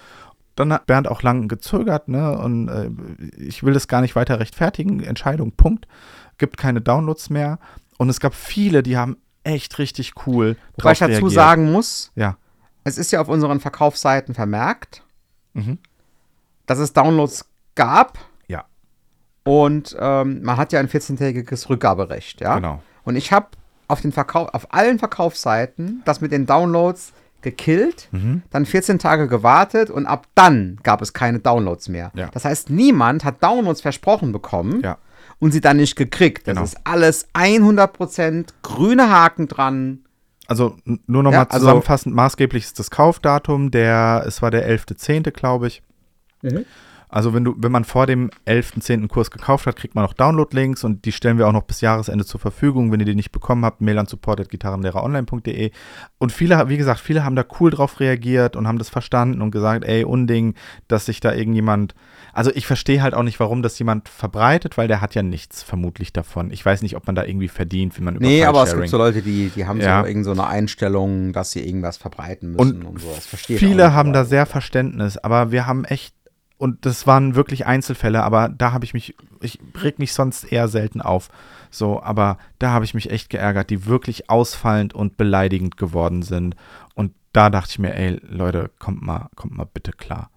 [0.54, 2.36] Dann hat Bernd auch lange gezögert, ne?
[2.38, 2.90] Und äh,
[3.38, 5.00] ich will das gar nicht weiter rechtfertigen.
[5.02, 5.86] Entscheidung, Punkt.
[6.36, 7.58] Gibt keine Downloads mehr.
[7.96, 11.32] Und es gab viele, die haben echt richtig cool Wobei ich dazu reagiert.
[11.32, 12.36] sagen muss, Ja.
[12.84, 15.02] es ist ja auf unseren Verkaufsseiten vermerkt,
[15.54, 15.78] Mhm.
[16.66, 18.64] dass es Downloads gab Ja,
[19.44, 22.56] und ähm, man hat ja ein 14-tägiges Rückgaberecht, ja.
[22.56, 22.82] genau.
[23.04, 23.46] Und ich habe
[23.88, 28.42] auf den Verkauf, auf allen Verkaufsseiten das mit den Downloads gekillt, Mhm.
[28.50, 32.10] dann 14 Tage gewartet und ab dann gab es keine Downloads mehr.
[32.14, 32.28] Ja.
[32.32, 34.98] Das heißt, niemand hat Downloads versprochen bekommen Ja.
[35.38, 36.46] und sie dann nicht gekriegt.
[36.48, 36.64] Das Genau.
[36.64, 40.00] ist alles 100% grüne Haken dran.
[40.48, 45.30] Also nur nochmal Ja, also- zusammenfassend, maßgeblich ist das Kaufdatum, der, es war der 11.10.,
[45.30, 45.82] glaube ich.
[47.08, 49.08] Also wenn du, wenn man vor dem 11.10.
[49.08, 52.24] Kurs gekauft hat, kriegt man noch Download-Links und die stellen wir auch noch bis Jahresende
[52.24, 52.92] zur Verfügung.
[52.92, 55.70] Wenn ihr die nicht bekommen habt, mail an support.gitarrenlehreronline.de.
[56.18, 59.50] Und viele, wie gesagt, viele haben da cool drauf reagiert und haben das verstanden und
[59.50, 60.54] gesagt, ey, Unding,
[60.88, 61.94] dass sich da irgendjemand,
[62.32, 65.62] also ich verstehe halt auch nicht, warum das jemand verbreitet, weil der hat ja nichts
[65.62, 66.50] vermutlich davon.
[66.50, 68.88] Ich weiß nicht, ob man da irgendwie verdient, wenn man über Nee, aber es gibt
[68.88, 70.02] so Leute, die, die haben Ja.
[70.02, 73.08] so irgend so eine Einstellung, dass sie irgendwas verbreiten müssen und, so.
[73.14, 76.14] Das verstehe Viele haben da sehr Verständnis, aber wir haben echt,
[76.58, 80.68] und das waren wirklich Einzelfälle, aber da habe ich mich, ich reg mich sonst eher
[80.68, 81.28] selten auf.
[81.70, 86.56] So, aber da habe ich mich echt geärgert, die wirklich ausfallend und beleidigend geworden sind.
[86.94, 90.30] Und da dachte ich mir, ey, Leute, kommt mal, kommt mal bitte klar.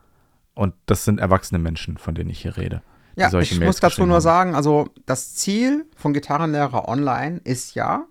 [0.53, 2.81] Und das sind erwachsene Menschen, von denen ich hier rede.
[3.15, 4.21] Ja, ich Mails muss dazu nur haben.
[4.21, 8.05] sagen, also das Ziel von Gitarrenlehrer Online ist ja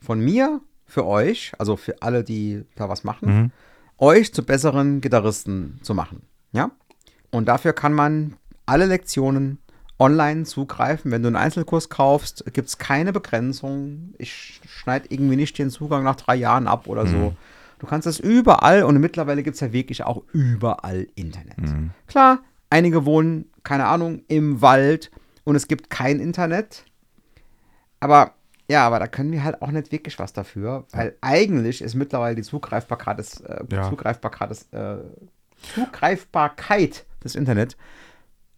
[0.00, 3.50] von mir für euch, also für alle, die da was machen, Mhm.
[3.98, 6.22] euch zu besseren Gitarristen zu machen.
[6.52, 6.70] Ja?
[7.34, 9.58] Und dafür kann man alle Lektionen
[9.98, 11.10] online zugreifen.
[11.10, 14.14] Wenn du einen Einzelkurs kaufst, gibt es keine Begrenzung.
[14.18, 17.34] Ich schneide irgendwie nicht den Zugang nach drei Jahren ab oder so.
[17.80, 21.56] Du kannst es überall und mittlerweile gibt es ja wirklich auch überall Internet.
[22.06, 22.38] Klar,
[22.70, 25.10] einige wohnen, keine Ahnung, im Wald
[25.42, 26.84] und es gibt kein Internet.
[28.00, 28.32] Aber
[28.70, 32.36] ja, aber da können wir halt auch nicht wirklich was dafür, weil eigentlich ist mittlerweile
[32.36, 33.88] die Zugreifbarkeit des, äh, Ja.
[33.90, 34.98] Zugreifbarkeit des, äh,
[35.74, 37.76] Zugreifbarkeit des Internet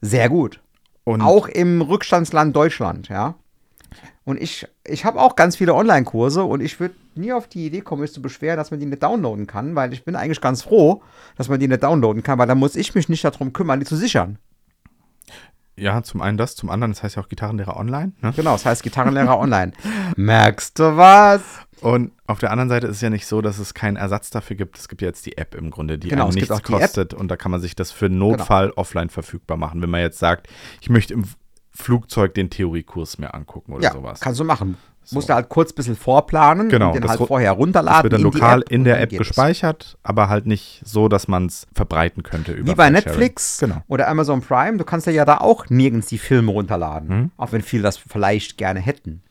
[0.01, 0.61] sehr gut.
[1.05, 3.37] Und Auch im Rückstandsland Deutschland, ja.
[4.25, 7.81] Und ich, ich habe auch ganz viele Online-Kurse und ich würde nie auf die Idee
[7.81, 10.63] kommen, mich zu beschweren, dass man die nicht downloaden kann, weil ich bin eigentlich ganz
[10.63, 11.03] froh,
[11.37, 13.87] dass man die nicht downloaden kann, weil dann muss ich mich nicht darum kümmern, die
[13.87, 14.39] zu sichern.
[15.77, 18.13] Ja, zum einen das, zum anderen, das heißt ja auch Gitarrenlehrer online.
[18.23, 18.33] Ne?
[18.35, 19.73] Genau, das heißt Gitarrenlehrer online.
[20.17, 21.43] Merkst du was?
[21.81, 24.57] Und auf der anderen Seite ist es ja nicht so, dass es keinen Ersatz dafür
[24.57, 24.79] gibt.
[24.79, 26.49] Es gibt ja jetzt die App im Grunde, die Genau, nichts.
[26.49, 26.79] Genau.
[26.79, 29.83] kostet und da kann man sich das für Notfall offline verfügbar machen.
[29.83, 30.49] Wenn man jetzt sagt,
[30.81, 31.25] ich möchte im
[31.77, 34.21] Flugzeug den Theoriekurs mir angucken oder ja, sowas.
[34.21, 34.77] kannst du machen.
[35.05, 35.15] So.
[35.17, 38.03] Musst du halt kurz ein bisschen vorplanen Genau, und den das halt vorher Das runterladen.
[38.03, 42.25] wird dann lokal in der App gespeichert, aber halt nicht so, dass man es verbreiten
[42.25, 42.91] könnte über Wie bei.
[42.91, 43.83] Netflix Genau.
[43.87, 47.09] oder Amazon Prime, du kannst ja, da auch nirgends die Filme runterladen.
[47.09, 47.31] Mhm.
[47.37, 49.23] Auch wenn viele das vielleicht gerne hätten.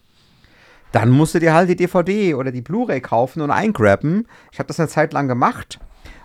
[0.93, 4.29] Dann musst du dir halt die DVD oder die Blu-ray kaufen und eingraben.
[4.53, 5.77] Ich habe das eine Zeit lang gemacht.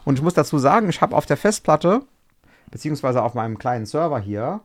[0.05, 2.03] Und ich muss dazu sagen, ich habe auf der Festplatte,
[2.71, 4.61] beziehungsweise auf meinem kleinen Server hier,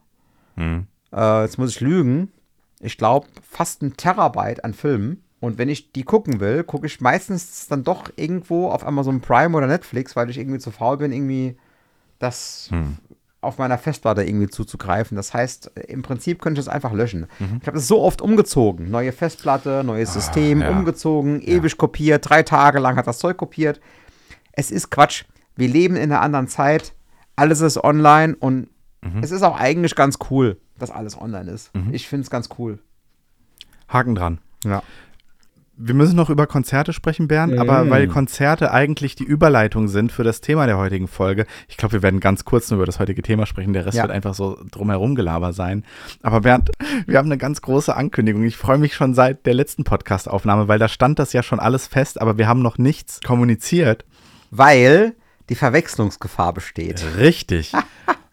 [0.58, 0.86] Mhm.
[1.16, 2.32] Äh, jetzt muss ich lügen,
[2.80, 5.22] ich glaube fast ein Terabyte an Filmen.
[5.42, 9.56] Und wenn ich die gucken will, gucke ich meistens dann doch irgendwo auf Amazon Prime
[9.56, 11.56] oder Netflix, weil ich irgendwie zu faul bin, irgendwie
[12.18, 12.98] das Hm.
[13.42, 15.16] auf meiner Festplatte irgendwie zuzugreifen.
[15.16, 17.28] Das heißt, im Prinzip könnte ich es einfach löschen.
[17.62, 18.90] Ich habe das so oft umgezogen.
[18.90, 20.70] Neue Festplatte, neues System, ja.
[20.72, 23.80] umgezogen, ewig kopiert, drei Tage lang hat das Zeug kopiert.
[24.54, 25.26] Es ist Quatsch.
[25.56, 26.94] Wir leben in einer anderen Zeit.
[27.36, 28.70] Alles ist online und
[29.22, 31.72] es ist auch eigentlich ganz cool, dass alles online ist.
[31.92, 32.80] Ich finde es ganz cool.
[33.88, 34.40] Haken dran.
[34.64, 34.82] Ja.
[35.78, 37.90] Wir müssen noch über Konzerte sprechen, Bernd, aber Mhm.
[37.90, 41.46] weil Konzerte eigentlich die Überleitung sind für das Thema der heutigen Folge.
[41.68, 43.74] Ich glaube, wir werden ganz kurz nur über das heutige Thema sprechen.
[43.74, 44.04] Der Rest Ja.
[44.04, 45.84] wird einfach so drumherum Gelaber sein.
[46.24, 46.72] Aber Bernd,
[47.08, 48.44] wir haben eine ganz große Ankündigung.
[48.46, 51.88] Ich freue mich schon seit der letzten Podcast-Aufnahme, weil da stand das ja schon alles
[51.88, 54.06] fest, aber wir haben noch nichts kommuniziert.
[54.52, 55.14] Weil
[55.50, 57.04] die Verwechslungsgefahr besteht.
[57.20, 57.74] Richtig.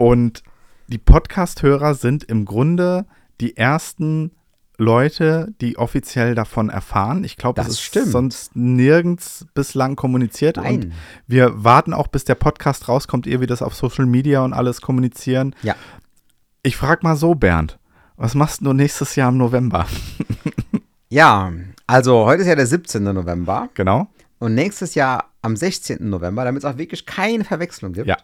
[0.00, 0.42] Und
[0.88, 3.04] die Podcast-Hörer sind im Grunde
[3.40, 4.32] die ersten
[4.78, 7.22] Leute, die offiziell davon erfahren.
[7.22, 8.06] Ich glaube, das Das ist stimmt.
[8.08, 10.56] sonst nirgends bislang kommuniziert.
[10.56, 10.92] Und Nein.
[11.26, 14.80] wir warten auch, bis der Podcast rauskommt, ehe wir das auf Social Media und alles
[14.80, 15.54] kommunizieren.
[15.62, 15.76] Ja.
[16.62, 17.78] Ich frage mal so, Bernd,
[18.16, 19.86] was machst du nächstes Jahr im November?
[21.12, 21.52] Ja,
[21.88, 23.02] also heute ist ja der 17.
[23.02, 24.06] November genau?
[24.38, 26.08] und nächstes Jahr am 16.
[26.08, 28.16] November, damit es auch wirklich keine Verwechslung gibt, Ja.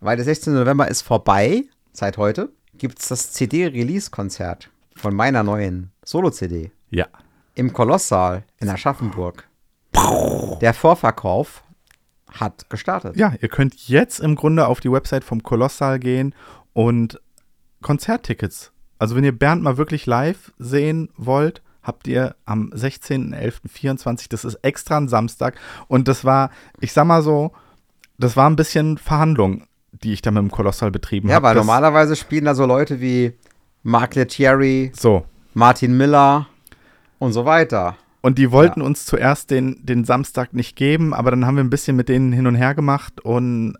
[0.00, 0.54] Weil der 16.
[0.54, 7.06] November ist vorbei, seit heute, gibt es das CD-Release-Konzert von meiner neuen Solo-CD Ja.
[7.54, 9.46] im Kolossal in Aschaffenburg.
[10.60, 11.62] Der Vorverkauf
[12.32, 13.16] hat gestartet.
[13.16, 16.34] Ja, ihr könnt jetzt im Grunde auf die Website vom Kolossal gehen
[16.72, 17.20] und
[17.82, 18.72] Konzerttickets.
[18.98, 24.56] Also wenn ihr Bernd mal wirklich live sehen wollt, habt ihr am 16.11.24, das ist
[24.56, 25.56] extra ein Samstag.
[25.88, 27.52] Und das war, ich sag mal so,
[28.18, 29.64] das war ein bisschen Verhandlung,
[30.02, 31.46] die ich da mit dem Kolossal betrieben Ja, habe.
[31.48, 33.32] weil Das- normalerweise spielen da so Leute wie
[33.82, 35.24] Mark Lettieri, So.
[35.54, 36.46] Martin Miller
[37.18, 37.96] und so weiter.
[38.22, 41.70] Und die wollten uns zuerst den, den Samstag nicht geben, aber dann haben wir ein
[41.70, 43.76] bisschen mit denen hin und her gemacht und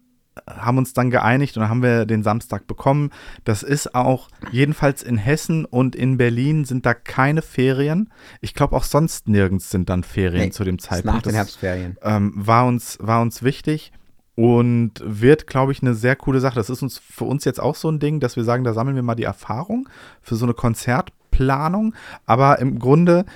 [0.49, 3.11] haben uns dann geeinigt und dann haben wir den Samstag bekommen.
[3.45, 8.09] Das ist auch, jedenfalls in Hessen und in Berlin sind da keine Ferien.
[8.41, 11.17] Ich glaube auch sonst nirgends sind dann Ferien Nee, zu dem Zeitpunkt.
[11.17, 11.99] nach den Das, Herbstferien.
[12.03, 13.93] ähm, war, uns, war uns wichtig
[14.41, 16.55] und wird, glaube ich, eine sehr coole Sache.
[16.55, 18.97] Das ist uns für uns jetzt auch so ein Ding, dass wir sagen, da sammeln
[18.97, 19.87] wir mal die Erfahrung
[20.23, 21.93] für so eine Konzertplanung.
[22.25, 23.27] Aber im Grunde,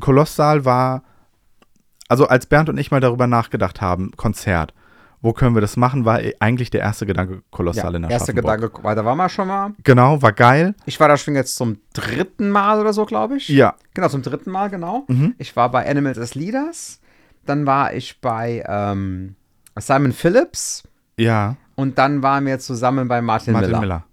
[0.00, 1.04] Kolossal war,
[2.08, 4.74] also als Bernd und ich mal darüber nachgedacht haben, Konzert,
[5.22, 8.32] wo können wir das machen, war eigentlich der erste Gedanke Kolossal in Ja, der erster
[8.32, 9.74] Gedanke, weil da waren wir schon mal.
[9.84, 10.74] Genau, war geil.
[10.86, 13.48] Ich war da schon jetzt zum dritten Mal oder so, glaube ich.
[13.48, 15.04] Ja, Genau, zum dritten Mal, genau.
[15.06, 15.36] Mhm.
[15.38, 16.98] Ich war bei Animals as Leaders.
[17.46, 19.36] Dann war ich bei ähm,
[19.80, 20.82] Simon Phillips.
[21.16, 21.56] ja.
[21.76, 23.80] Und dann waren wir zusammen bei Martin, Martin Miller.
[23.80, 24.04] Miller.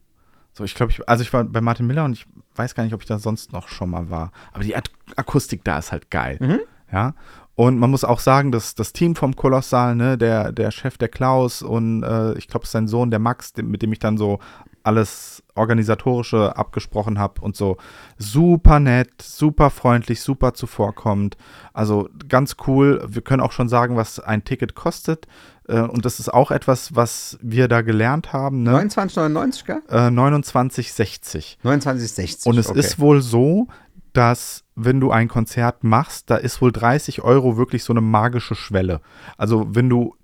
[0.54, 2.94] So, ich glaube, ich, also ich war bei Martin Miller und ich weiß gar nicht,
[2.94, 4.32] ob ich da sonst noch schon mal war.
[4.54, 6.38] Aber die Ak- Akustik da ist halt geil.
[6.40, 6.60] Mhm.
[6.92, 7.16] Ja.
[7.56, 11.08] Und man muss auch sagen, dass das Team vom Kolossal, ne, der, der Chef, der
[11.10, 14.38] Klaus und äh, ich glaube, sein Sohn, der Max, mit dem ich dann so
[14.86, 17.78] alles organisatorische abgesprochen habe und so
[18.18, 21.38] super nett, super freundlich, super zuvorkommend.
[21.74, 23.04] Also ganz cool.
[23.08, 25.28] Wir können auch schon sagen, was ein Ticket kostet.
[25.68, 28.64] Äh, und das ist auch etwas, was wir da gelernt haben.
[28.64, 28.72] Ne?
[28.72, 29.82] 29,99, gell?
[29.90, 31.58] Äh, 29,60.
[31.64, 32.48] 29,60.
[32.48, 32.80] Und es okay.
[32.80, 33.68] ist wohl so,
[34.14, 38.56] dass wenn du ein Konzert machst, da ist wohl 30 Euro wirklich so eine magische
[38.56, 39.02] Schwelle.
[39.38, 40.16] Also wenn du,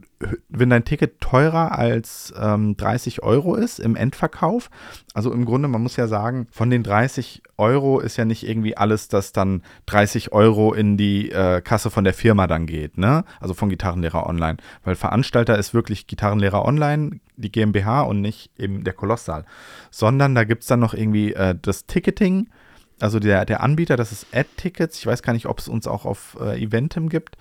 [0.50, 4.70] wenn dein Ticket teurer als ähm, 30 Euro ist im Endverkauf,
[5.14, 8.78] also im Grunde, man muss ja sagen, von den 30 Euro ist ja nicht irgendwie
[8.78, 13.24] alles, dass dann 30 Euro in die äh, Kasse von der Firma dann geht, ne?
[13.40, 14.58] Also von Gitarrenlehrer Online.
[14.84, 19.46] Weil Veranstalter ist wirklich Gitarrenlehrer Online, die GmbH und nicht eben der Kolossal.
[19.90, 22.48] Sondern da gibt es dann noch irgendwie äh, das Ticketing,
[23.02, 25.00] also der, der Anbieter, das ist Ad-Tickets.
[25.00, 27.36] Ich weiß gar nicht, ob es uns auch auf äh, Eventim gibt.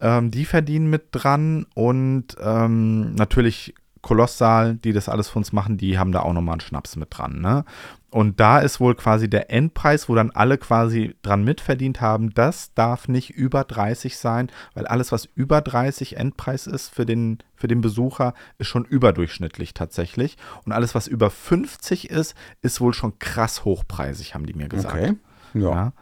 [0.00, 5.78] Ähm, die verdienen mit dran und ähm, natürlich Kolossal, die das alles für uns machen,
[5.78, 7.40] die haben da auch nochmal einen Schnaps mit dran.
[7.40, 7.64] Ne?
[8.10, 12.74] Und da ist wohl quasi der Endpreis, wo dann alle quasi dran mitverdient haben, das
[12.74, 17.66] darf nicht über 30 sein, weil alles, was über 30 Endpreis ist für den, für
[17.66, 20.36] den Besucher, ist schon überdurchschnittlich tatsächlich.
[20.66, 24.94] Und alles, was über 50 ist, ist wohl schon krass hochpreisig, haben die mir gesagt.
[24.94, 25.14] Okay.
[25.54, 25.60] Ja.
[25.64, 25.92] Ja,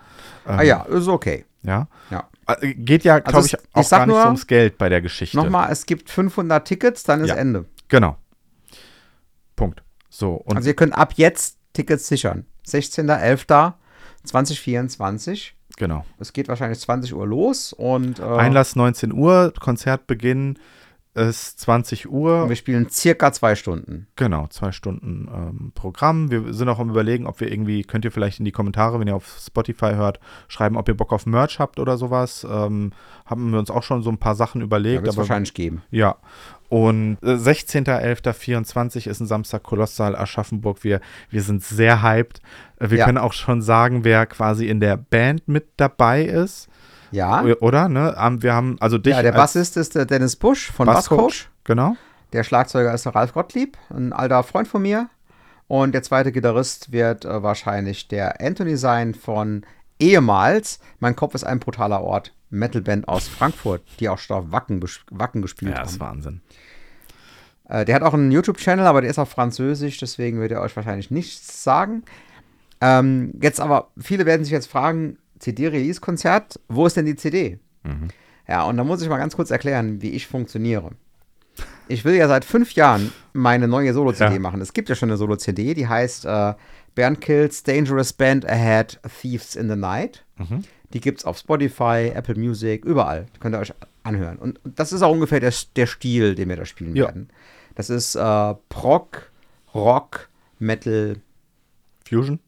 [0.44, 1.44] ah ähm, ja, ist okay.
[1.62, 1.88] Ja.
[2.11, 2.29] Ja.
[2.46, 4.88] Äh, Geht ja, glaube Also ich, auch ich gar nicht so nur- ums Geld bei
[4.88, 5.37] der Geschichte.
[5.37, 7.37] Nochmal, es gibt 500 Tickets, dann ist Ja.
[7.37, 7.66] Ende.
[7.88, 8.16] Genau.
[9.57, 9.83] Punkt.
[10.11, 12.46] So, und Also ihr könnt ab jetzt Tickets sichern.
[14.25, 15.53] 16.11.2024.
[15.77, 16.05] genau.
[16.18, 20.59] Es geht wahrscheinlich 20 Uhr los und äh, Einlass 19 Uhr, Konzertbeginn
[21.14, 22.48] ist 20 Uhr.
[22.48, 24.07] wir spielen circa zwei Stunden.
[24.16, 26.31] Genau, zwei Stunden ähm, Programm.
[26.31, 29.09] Wir sind auch am überlegen, ob wir irgendwie, könnt ihr vielleicht in die Kommentare, wenn
[29.09, 32.46] ihr auf Spotify hört, schreiben, ob ihr Bock auf Merch habt oder sowas.
[32.51, 32.92] Ähm,
[33.27, 35.03] haben wir uns auch schon so ein paar Sachen Ja, überlegt.
[35.07, 35.83] es aber wahrscheinlich geben.
[35.90, 36.16] ja.
[36.70, 40.83] Und äh, 16.11.24 ist ein Samstag Kolossal Aschaffenburg.
[40.85, 42.40] Wir, wir sind sehr hyped.
[42.79, 43.05] Äh, Wir Ja.
[43.05, 46.68] können auch schon sagen, wer quasi in der Band mit dabei ist.
[47.12, 47.42] Ja.
[47.61, 47.88] Oder?
[47.88, 48.14] Ne?
[48.40, 51.16] Wir haben, also dich Ja, der Bassist ist der Dennis Busch von Basscoach.
[51.16, 51.48] Basscoach.
[51.64, 51.96] Genau.
[52.33, 55.09] Der Schlagzeuger ist der Ralf Gottlieb, ein alter Freund von mir.
[55.68, 59.64] Und der zweite Gitarrist wird äh, wahrscheinlich der Anthony sein von
[59.98, 60.81] ehemals.
[60.98, 62.35] Mein Kopf ist ein brutaler Ort.
[62.51, 66.16] Metalband aus Frankfurt, die auch schon auf Wacken, Wacken gespielt Ja, das ist haben.
[66.16, 66.40] Wahnsinn.
[67.68, 70.77] Äh, der hat auch einen YouTube-Channel, aber der ist auf Französisch, deswegen wird er euch
[70.77, 72.03] wahrscheinlich nichts sagen.
[72.83, 77.59] Ähm, jetzt aber, viele werden sich jetzt fragen, CD-Release-Konzert, wo ist denn die CD?
[78.48, 80.90] Ja, und da muss ich mal ganz kurz erklären, wie ich funktioniere.
[81.88, 84.40] Ich will ja seit fünf Jahren meine neue Solo-CD Ja.
[84.40, 84.61] machen.
[84.61, 86.55] Es gibt ja schon eine Solo-CD, die heißt äh,
[86.94, 90.24] Bernd Kills Dangerous Band Ahead Thieves in the Night.
[90.92, 93.26] Die gibt es auf Spotify, Apple Music, überall.
[93.35, 94.37] Die könnt ihr euch anhören.
[94.38, 97.07] Und, und das ist auch ungefähr der, der Stil, den wir da spielen Ja.
[97.07, 97.28] werden.
[97.74, 99.31] Das ist äh, Prog,
[99.74, 100.28] Rock,
[100.59, 101.16] Metal,
[102.09, 102.38] Fusion?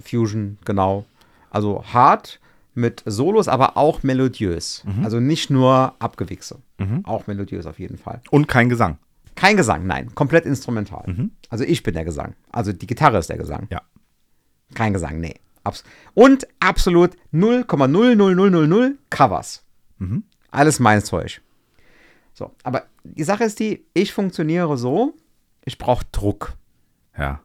[0.00, 1.04] Fusion, genau.
[1.50, 2.40] Also hart
[2.74, 4.84] mit Solos, aber auch melodiös.
[5.02, 6.60] Also nicht nur Abgewichse.
[7.04, 8.20] Auch melodiös auf jeden Fall.
[8.30, 8.98] Und kein Gesang.
[9.34, 10.14] Kein Gesang, nein.
[10.14, 11.30] Komplett instrumental.
[11.48, 12.34] Also ich bin der Gesang.
[12.52, 13.66] Also die Gitarre ist der Gesang.
[13.70, 13.82] Ja.
[14.74, 15.34] Kein Gesang, nee.
[15.64, 15.82] Abs
[16.14, 19.64] und absolut 0,00000 Covers.
[20.50, 21.40] Alles mein Zeug.
[22.32, 25.14] So, aber die Sache ist die, ich funktioniere so,
[25.64, 26.54] ich brauche Druck.
[27.18, 27.40] Ja.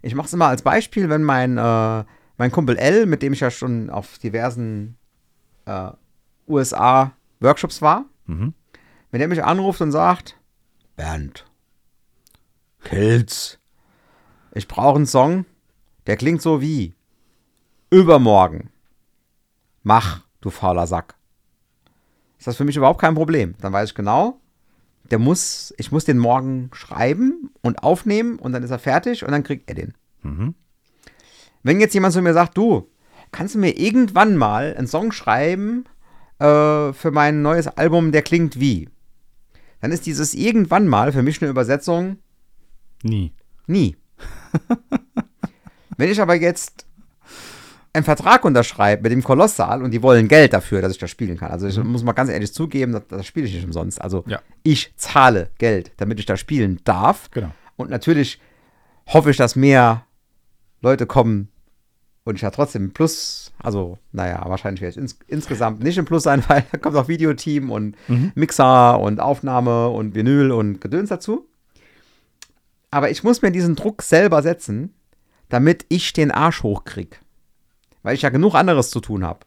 [0.00, 2.04] Ich mache es immer als Beispiel, wenn mein, äh,
[2.38, 4.96] mein Kumpel L, mit dem ich ja schon auf diversen
[5.66, 5.90] äh,
[6.48, 8.54] USA-Workshops war, Mhm.
[9.10, 10.36] wenn der mich anruft und sagt,
[10.96, 11.44] Bernd,
[12.84, 13.58] Kills,
[14.52, 15.44] ich brauche einen Song,
[16.06, 16.94] der klingt so wie
[17.90, 18.70] Übermorgen.
[19.82, 21.14] Mach, du fauler Sack.
[22.38, 23.54] Ist das für mich überhaupt kein Problem.
[23.60, 24.40] Dann weiß ich genau,
[25.10, 29.32] der muss, ich muss den morgen schreiben und aufnehmen und dann ist er fertig und
[29.32, 29.94] dann kriegt er den.
[30.22, 30.54] Mhm.
[31.62, 32.88] Wenn jetzt jemand zu mir sagt, du,
[33.30, 35.84] kannst du mir irgendwann mal einen Song schreiben
[36.38, 38.88] äh, für mein neues Album, der klingt wie?
[39.80, 42.18] Dann ist dieses irgendwann mal für mich eine Übersetzung
[43.02, 43.32] Nie.
[43.66, 43.96] nie.
[45.96, 46.86] Wenn ich aber jetzt
[47.92, 51.36] einen Vertrag unterschreibe mit dem Kolossal und die wollen Geld dafür, dass ich das spielen
[51.36, 51.50] kann.
[51.50, 54.00] Also ich muss mal ganz ehrlich zugeben, das, das spiele ich nicht umsonst.
[54.00, 54.40] Also Ja.
[54.62, 57.30] ich zahle Geld, damit ich da spielen darf.
[57.32, 57.50] Genau.
[57.76, 58.40] Und natürlich
[59.08, 60.06] hoffe ich, dass mehr
[60.80, 61.48] Leute kommen
[62.24, 66.04] und ich ja trotzdem im Plus, also naja, wahrscheinlich werde ich ins, insgesamt nicht im
[66.04, 67.96] Plus sein, weil da kommt auch Videoteam und
[68.34, 71.48] Mixer und Aufnahme und Vinyl und Gedöns dazu.
[72.90, 74.94] Aber ich muss mir diesen Druck selber setzen,
[75.48, 77.20] damit ich den Arsch hochkrieg.
[78.02, 79.40] Weil ich ja genug anderes zu tun habe.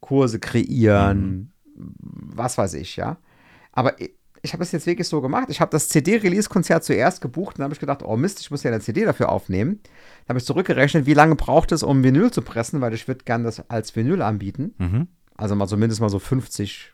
[0.00, 3.16] Kurse kreieren, was weiß ich, ja.
[3.72, 3.94] Aber
[4.44, 5.46] ich, habe es jetzt wirklich so gemacht.
[5.48, 8.62] Ich habe das CD-Release-Konzert zuerst gebucht und dann habe ich gedacht, oh Mist, ich muss
[8.62, 9.80] ja eine CD dafür aufnehmen.
[9.82, 13.24] Dann habe ich zurückgerechnet, wie lange braucht es, um Vinyl zu pressen, weil ich würde
[13.24, 14.74] gerne das als Vinyl anbieten.
[14.78, 15.08] Mhm.
[15.36, 16.92] Also mal zumindest mal so 50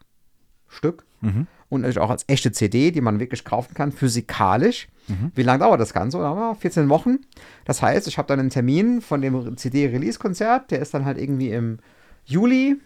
[0.69, 1.05] Stück.
[1.21, 1.47] Mhm.
[1.69, 4.89] Und natürlich auch als echte CD, die man wirklich kaufen kann, physikalisch.
[5.09, 5.33] Mhm.
[5.35, 6.19] Wie lange dauert das Ganze?
[6.19, 6.55] Oder?
[6.55, 7.19] 14 Wochen.
[7.65, 11.51] Das heißt, ich habe dann einen Termin von dem CD-Release-Konzert, der ist dann halt irgendwie
[11.51, 11.79] im
[12.25, 12.77] Juli.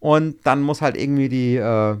[0.00, 1.96] Und dann muss halt irgendwie die äh,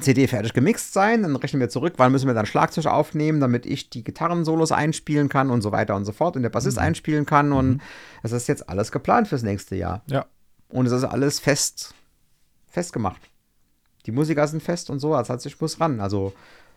[0.00, 1.22] CD fertig gemixt sein.
[1.22, 5.28] Dann rechnen wir zurück, wann müssen wir dann Schlagzeug aufnehmen, damit ich die Gitarrensolos einspielen
[5.28, 7.52] kann und so weiter und so fort und der Bassist einspielen kann.
[7.52, 7.80] Und
[8.22, 10.02] das ist jetzt alles geplant fürs nächste Jahr.
[10.06, 10.26] Ja.
[10.70, 11.94] Und es ist alles fest,
[12.66, 13.20] festgemacht.
[14.06, 16.00] Die Musiker sind fest und so, als heißt, ich muss ran.
[16.00, 16.32] Also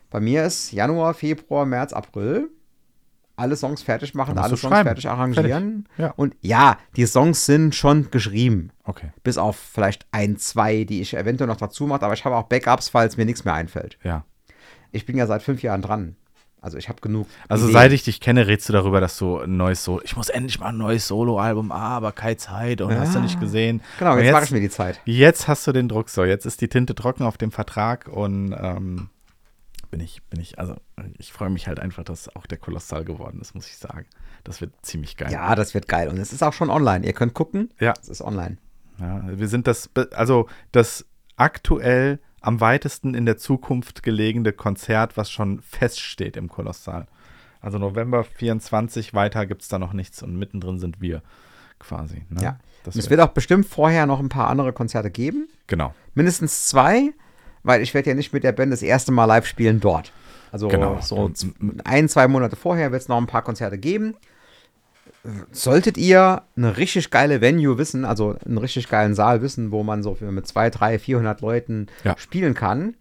[0.10, 2.50] bei mir ist Januar, Februar, März, April.
[3.42, 4.88] Alle Songs fertig machen, alle Songs schreiben.
[4.88, 5.88] fertig arrangieren.
[5.96, 5.98] Fertig.
[5.98, 6.14] Ja.
[6.16, 8.72] Und ja, die Songs sind schon geschrieben.
[8.84, 9.12] Okay.
[9.24, 12.04] Bis auf vielleicht ein, zwei, die ich eventuell noch dazu mache.
[12.04, 13.98] Aber ich habe auch Backups, falls mir nichts mehr einfällt.
[14.04, 14.26] Ja.
[14.92, 16.16] Ich bin ja seit fünf Jahren dran.
[16.62, 17.26] Also ich habe genug.
[17.48, 17.74] Also Ideen.
[17.74, 20.60] seit ich dich kenne, redest du darüber, dass du ein neues Solo, ich muss endlich
[20.60, 23.82] mal ein neues Solo-Album, ah, aber keine Zeit und hast du nicht gesehen.
[23.98, 25.02] Genau, Und jetzt, mache ich mir die Zeit.
[25.06, 28.56] Jetzt hast du den Druck so, jetzt ist die Tinte trocken auf dem Vertrag und
[28.56, 29.10] ähm,
[29.92, 30.76] bin ich, bin ich, also
[31.18, 34.06] ich freue mich halt einfach, dass auch der Kolossal geworden ist, muss ich sagen.
[34.44, 35.32] Das wird ziemlich geil.
[35.32, 36.08] Ja, das wird geil.
[36.08, 37.06] Und es ist auch schon online.
[37.06, 37.70] Ihr könnt gucken.
[37.80, 37.94] Ja.
[38.02, 38.58] Es ist online.
[39.00, 45.30] Ja, wir sind das, also das aktuell am weitesten in der Zukunft gelegene Konzert, was
[45.30, 47.08] schon feststeht im Kolossal.
[47.60, 51.22] Also November 24, weiter gibt es da noch nichts und mittendrin sind wir
[51.78, 52.26] quasi.
[52.30, 52.42] Ne?
[52.42, 52.60] Ja.
[52.84, 55.48] Das es wird auch bestimmt vorher noch ein paar andere Konzerte geben.
[55.68, 55.94] genau.
[56.14, 57.14] Mindestens zwei,
[57.64, 60.12] weil ich werde ja nicht mit der Band das erste Mal live spielen dort.
[60.52, 61.00] Also Genau.
[61.02, 61.32] so
[61.86, 64.16] ein, zwei Monate vorher wird es noch ein paar Konzerte geben.
[65.52, 70.02] Solltet ihr eine richtig geile Venue wissen, also einen richtig geilen Saal wissen, wo man
[70.04, 72.18] so mit 2, 3, 400 Leuten Ja.
[72.18, 72.96] spielen kann,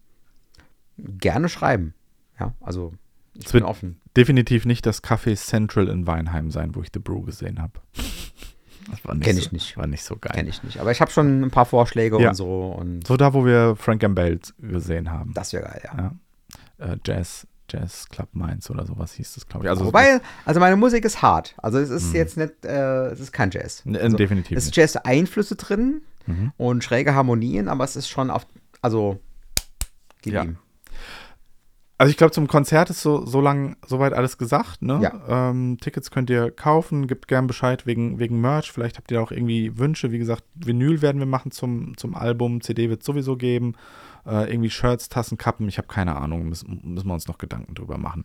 [0.98, 1.94] gerne schreiben.
[2.38, 2.92] Ja, also
[3.34, 4.00] ich Es bin offen.
[4.16, 7.72] Definitiv nicht das Café Central in Weinheim sein, wo ich The Brew gesehen habe.
[8.90, 9.76] Das war nicht Kenn so, ich nicht.
[9.76, 10.32] War nicht so geil.
[10.34, 10.78] Kenne ich nicht.
[10.80, 12.30] Aber ich habe schon ein paar Vorschläge Ja.
[12.30, 15.32] und so und So da, wo wir Frank Gambale gesehen haben.
[15.34, 16.12] das wäre geil, ja.
[16.78, 16.92] Ja.
[16.92, 19.70] Äh, Jazz, Jazz Club Mainz oder sowas hieß das, glaube ich.
[19.70, 21.54] Also Wobei, also meine Musik ist hart.
[21.58, 23.84] Also es ist jetzt nicht, äh, es ist kein Jazz.
[23.86, 26.52] Also, definitiv Es ist Jazz-Einflüsse drin Mhm.
[26.58, 28.46] und schräge Harmonien, aber es ist schon auf,
[28.82, 29.18] also
[30.22, 30.42] gib Ja.
[30.44, 30.58] ihm.
[32.00, 34.80] Also ich glaube, zum Konzert ist so, so lang soweit alles gesagt.
[34.80, 35.00] Ne?
[35.02, 35.50] Ja.
[35.50, 38.72] Ähm, Tickets könnt ihr kaufen, gebt gern Bescheid wegen, wegen Merch.
[38.72, 40.10] Vielleicht habt ihr auch irgendwie Wünsche.
[40.10, 42.62] Wie gesagt, Vinyl werden wir machen zum, zum Album.
[42.62, 43.74] CD wird es sowieso geben.
[44.24, 45.68] Äh, irgendwie Shirts, Tassen, Kappen.
[45.68, 46.48] Ich habe keine Ahnung.
[46.48, 48.22] Müssen, müssen wir uns noch Gedanken drüber machen.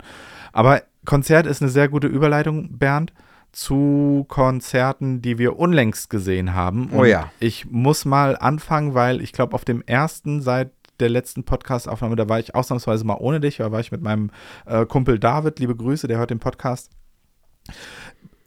[0.53, 3.11] Aber Konzert ist eine sehr gute Überleitung, Bernd,
[3.51, 6.91] zu Konzerten, die wir unlängst gesehen haben.
[6.93, 7.29] Oh ja.
[7.41, 12.29] Ich muss mal anfangen, weil ich glaube, auf dem ersten seit der letzten Podcast-Aufnahme, da
[12.29, 14.31] war ich ausnahmsweise mal ohne dich, da war ich mit meinem
[14.65, 16.91] äh, Kumpel David, liebe Grüße, der hört den Podcast,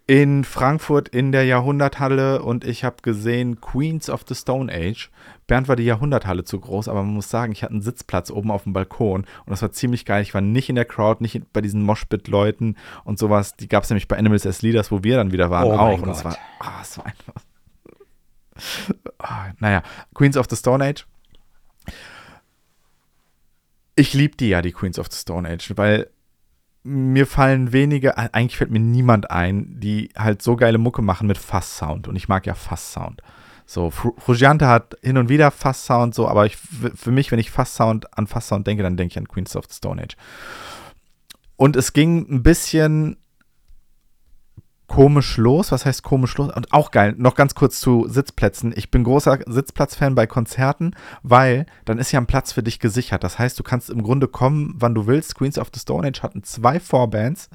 [0.07, 5.11] in Frankfurt in der Jahrhunderthalle und ich habe gesehen Queens of the Stone Age.
[5.47, 8.51] Bernd war die Jahrhunderthalle zu groß, aber man muss sagen, ich hatte einen Sitzplatz oben
[8.51, 10.23] auf dem Balkon und das war ziemlich geil.
[10.23, 13.55] Ich war nicht in der Crowd, nicht bei diesen Moshpit-Leuten und sowas.
[13.57, 15.99] Die gab es nämlich bei Animals as Leaders, wo wir dann wieder waren, Oh auch.
[15.99, 16.39] mein und es war,
[16.81, 17.43] es war einfach.
[19.19, 19.83] Ah, naja,
[20.15, 21.07] Queens of the Stone Age.
[23.99, 26.09] Ich liebe die ja, die Queens of the Stone Age, weil
[26.85, 31.37] mir fallen wenige, eigentlich fällt mir niemand ein, die halt so geile Mucke machen mit
[31.37, 32.07] Fass-Sound.
[32.07, 33.23] Und ich mag ja Fass-Sound.
[33.67, 37.51] So, Fru- Frusciante hat hin und wieder Fass-Sound, so, aber ich, für mich, wenn ich
[37.51, 40.17] Fass-Sound an Fass-Sound denke, dann denke ich an Queens of the Stone Age.
[41.57, 43.17] Und es ging ein bisschen
[44.88, 45.70] komisch los.
[45.70, 46.53] Was heißt komisch los?
[46.53, 48.72] Und auch geil, noch ganz kurz zu Sitzplätzen.
[48.74, 53.22] Ich bin großer Sitzplatzfan bei Konzerten, weil dann ist ja ein Platz für dich gesichert.
[53.22, 55.37] Das heißt, du kannst im Grunde kommen, wann du willst.
[55.37, 57.48] Queens of the Stone Age hatten zwei Vorbands.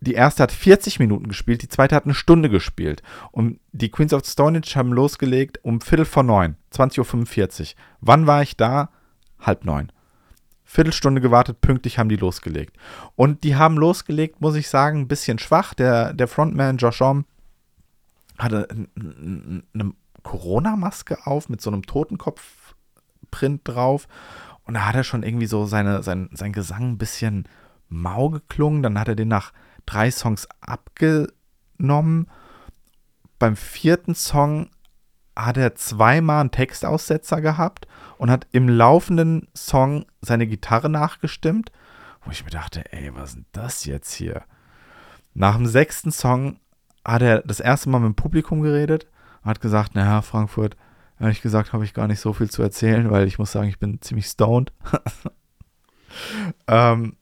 [0.00, 3.02] Die erste hat 40 Minuten gespielt, die zweite hat eine Stunde gespielt.
[3.30, 7.66] Und die Queens of the Stone Age haben losgelegt um Viertel vor neun, 20.45 Uhr.
[8.00, 8.88] Wann war ich da?
[9.38, 9.92] Halb neun.
[10.72, 12.78] Viertelstunde gewartet, pünktlich haben die losgelegt.
[13.14, 15.74] Und die haben losgelegt, muss ich sagen, ein bisschen schwach.
[15.74, 17.26] Der, der Frontman Josh Homme
[18.38, 24.08] hatte eine Corona-Maske auf mit so einem Totenkopf-Print drauf.
[24.64, 27.46] Und da hat er schon irgendwie so seine, sein, sein Gesang ein bisschen
[27.90, 28.82] mau geklungen.
[28.82, 29.52] Dann hat er den nach
[29.84, 32.28] drei Songs abgenommen.
[33.38, 34.70] Beim vierten Song
[35.36, 37.86] hat er zweimal einen Textaussetzer gehabt
[38.22, 41.72] und hat im laufenden Song seine Gitarre nachgestimmt,
[42.24, 44.44] wo ich mir dachte, ey, was ist denn das jetzt hier?
[45.34, 46.60] Nach dem sechsten Song
[47.04, 49.08] hat er das erste Mal mit dem Publikum geredet
[49.42, 50.76] und hat gesagt, naja, Frankfurt,
[51.18, 53.80] ehrlich gesagt habe ich gar nicht so viel zu erzählen, weil ich muss sagen, ich
[53.80, 54.72] bin ziemlich stoned.
[56.68, 57.16] ähm,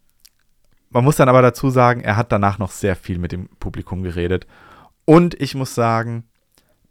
[0.90, 4.02] man muss dann aber dazu sagen, er hat danach noch sehr viel mit dem Publikum
[4.02, 4.46] geredet.
[5.06, 6.24] Und ich muss sagen,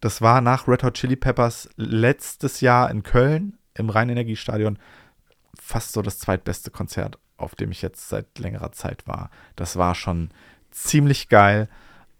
[0.01, 4.77] das war nach Red Hot Chili Peppers letztes Jahr in Köln im Rheinenergiestadion
[5.59, 9.29] fast so das zweitbeste Konzert, auf dem ich jetzt seit längerer Zeit war.
[9.55, 10.29] Das war schon
[10.71, 11.69] ziemlich geil,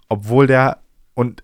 [0.08, 0.82] obwohl der
[1.14, 1.44] und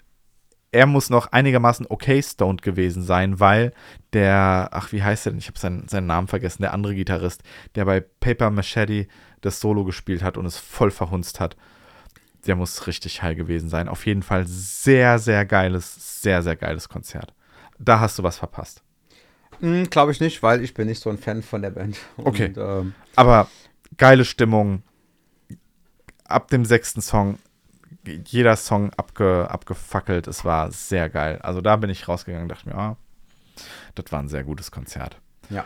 [0.72, 3.72] er muss noch einigermaßen okay stoned gewesen sein, weil
[4.12, 5.40] der, ach, wie heißt der denn?
[5.40, 7.44] Ich habe seinen, seinen Namen vergessen, der andere Gitarrist,
[7.76, 9.08] der bei Paper Machete
[9.40, 11.56] das Solo gespielt hat und es voll verhunzt hat.
[12.46, 13.88] Der muss richtig high gewesen sein.
[13.88, 17.34] Auf jeden Fall sehr, sehr geiles, sehr, sehr geiles Konzert.
[17.80, 18.84] Da hast du was verpasst.
[19.60, 21.98] Hm, Glaube ich nicht, weil ich bin nicht so ein Fan von der Band.
[22.18, 22.48] Okay.
[22.48, 23.48] Und, ähm, Aber
[23.98, 24.84] geile Stimmung.
[26.28, 27.38] Ab dem sechsten Song,
[28.26, 30.28] jeder Song abge, abgefackelt.
[30.28, 31.40] Es war sehr geil.
[31.44, 32.98] Also da bin ich rausgegangen und dachte mir, ah,
[33.94, 35.18] das war ein sehr gutes Konzert.
[35.50, 35.66] ja.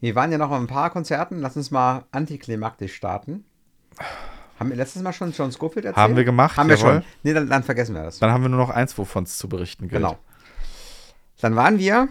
[0.00, 1.40] Wir waren ja noch auf ein paar Konzerten.
[1.40, 3.44] Lass uns mal antiklimaktisch starten.
[4.60, 5.96] Haben wir letztes Mal schon John Scofield erzählt?
[5.96, 6.92] Haben wir gemacht, Haben wir jawohl.
[6.92, 7.04] schon.
[7.24, 8.20] Nee, dann, dann vergessen wir das.
[8.20, 10.00] Dann haben wir nur noch eins, wovon es zu berichten gilt.
[10.00, 10.16] Genau.
[11.40, 12.06] Dann waren wir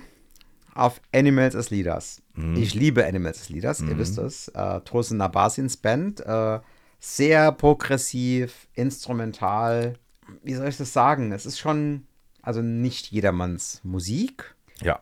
[0.78, 2.22] auf Animals as Leaders.
[2.56, 4.48] Ich liebe Animals as Leaders, ihr wisst es.
[4.50, 6.20] Äh, Tosin Nabasins Band.
[6.26, 6.60] Äh,
[7.00, 9.96] sehr progressiv, instrumental.
[10.44, 11.32] Wie soll ich das sagen?
[11.32, 12.06] Es ist schon,
[12.42, 14.56] also nicht jedermanns Musik.
[14.82, 15.00] Ja.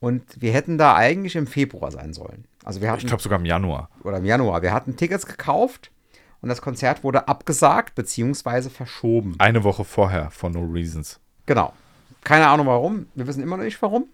[0.00, 2.46] Und wir hätten da eigentlich im Februar sein sollen.
[2.64, 3.88] Also wir hatten, Ich glaube sogar im Januar.
[4.04, 5.90] oder im Januar, wir hatten Tickets gekauft
[6.40, 9.34] und das Konzert wurde abgesagt beziehungsweise verschoben.
[9.38, 11.18] Eine Woche vorher, for no reasons.
[11.46, 11.72] Genau.
[12.22, 13.06] Keine Ahnung warum.
[13.14, 14.06] Wir wissen immer noch nicht warum.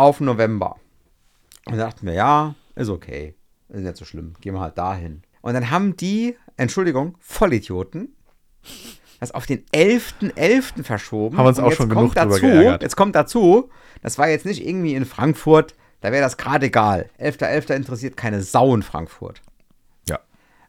[0.00, 0.76] Auf November.
[1.66, 3.34] Und da dachten wir, ja, ist okay.
[3.68, 4.32] Ist nicht so schlimm.
[4.40, 5.20] Gehen wir halt dahin.
[5.42, 8.16] Und dann haben die, Entschuldigung, Vollidioten,
[9.20, 10.84] das auf den 11.11.
[10.84, 11.36] verschoben.
[11.36, 12.80] Haben wir uns auch schon genug dazu, geärgert.
[12.82, 13.68] Jetzt kommt dazu,
[14.00, 17.10] das war jetzt nicht irgendwie in Frankfurt, da wäre das gerade egal.
[17.20, 17.74] 11.11.
[17.74, 19.42] interessiert keine Sau in Frankfurt.
[20.08, 20.18] Ja.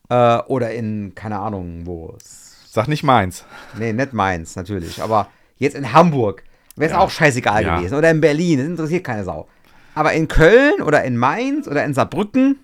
[0.09, 2.17] Äh, oder in, keine Ahnung, wo.
[2.19, 3.45] Sag nicht meins.
[3.79, 5.01] Nee, nicht Mainz, natürlich.
[5.01, 6.43] Aber jetzt in Hamburg
[6.75, 6.99] wäre es Ja.
[6.99, 7.77] auch scheißegal Ja.
[7.77, 7.95] gewesen.
[7.95, 9.47] Oder in Berlin, das interessiert keine Sau.
[9.95, 12.59] Aber in Köln oder in Mainz oder in Saarbrücken,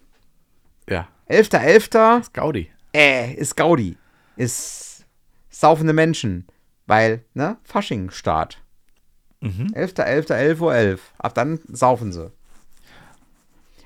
[0.89, 1.07] Ja.
[1.27, 2.71] 11.11., Gaudi.
[2.93, 3.97] äh, ist Gaudi.
[4.37, 5.05] Ist
[5.49, 6.47] saufende Menschen.
[6.85, 8.61] Weil, ne, Fasching-Start.
[9.41, 9.71] Mhm.
[9.73, 10.73] 11.11., 11.11 Uhr.
[10.73, 11.01] 11.
[11.17, 12.31] Ab dann saufen sie.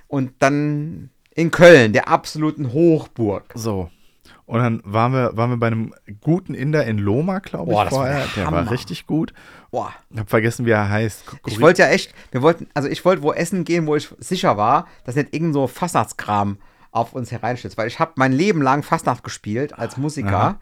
[0.07, 3.45] Und dann in Köln, der absoluten Hochburg.
[3.55, 3.89] So.
[4.51, 7.85] Und dann waren wir, waren wir bei einem guten Inder in Loma, glaube ich, Boah,
[7.85, 8.27] das war vorher.
[8.35, 9.33] der war richtig gut.
[9.71, 9.93] Boah.
[10.09, 11.23] Ich habe vergessen, wie er heißt.
[11.45, 14.57] Ich wollte ja echt, wir wollten, also ich wollte wo essen gehen, wo ich sicher
[14.57, 16.57] war, dass nicht irgend so Fastnachtskram
[16.91, 20.59] auf uns hereinstürzt, weil ich habe mein Leben lang Fastnacht gespielt als Musiker Aha.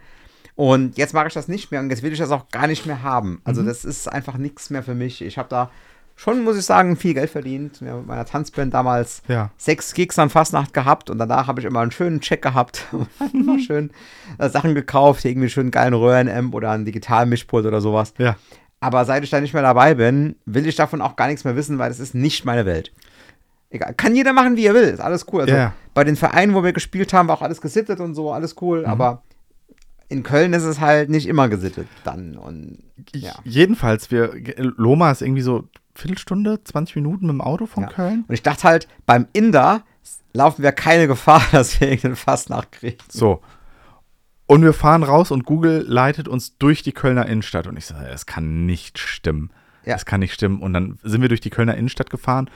[0.53, 2.85] und jetzt mache ich das nicht mehr und jetzt will ich das auch gar nicht
[2.85, 3.31] mehr haben.
[3.31, 3.41] Mhm.
[3.43, 5.23] Also das ist einfach nichts mehr für mich.
[5.23, 5.71] Ich habe da
[6.19, 7.79] schon, muss ich sagen, viel Geld verdient.
[7.81, 9.51] Wir haben mit meiner Tanzband damals Ja.
[9.57, 12.87] sechs Gigs an Fastnacht gehabt und danach habe ich immer einen schönen Check gehabt.
[13.33, 13.91] immer schön
[14.37, 18.13] äh, Sachen gekauft, irgendwie schön geilen Röhrenamp oder einen Digitalmischpult oder sowas.
[18.17, 18.35] Ja.
[18.81, 21.55] Aber seit ich da nicht mehr dabei bin, will ich davon auch gar nichts mehr
[21.55, 22.91] wissen, weil es ist nicht meine Welt.
[23.69, 23.93] Egal.
[23.93, 24.83] Kann jeder machen, wie er will.
[24.83, 25.41] Ist alles cool.
[25.43, 25.73] Also Ja.
[25.93, 28.79] bei den Vereinen, wo wir gespielt haben, war auch alles gesittet und so, alles cool.
[28.81, 28.85] Mhm.
[28.87, 29.21] Aber
[30.09, 32.35] in Köln ist es halt nicht immer gesittet dann.
[32.35, 32.79] Und
[33.13, 33.33] ja.
[33.45, 35.67] Jedenfalls, wir, Loma ist irgendwie so
[35.99, 37.89] Viertelstunde, 20 Minuten mit dem Auto von Ja.
[37.89, 38.25] Köln.
[38.27, 39.83] Und ich dachte halt, beim Inder
[40.33, 42.97] laufen wir keine Gefahr, dass wir irgendeinen Fastnacht kriegen.
[43.09, 43.41] So.
[44.47, 47.67] Und wir fahren raus und Google leitet uns durch die Kölner Innenstadt.
[47.67, 49.51] Und ich sage, es kann nicht stimmen.
[49.85, 49.95] Ja.
[49.95, 50.61] Es kann nicht stimmen.
[50.61, 52.49] Und dann sind wir durch die Kölner Innenstadt gefahren.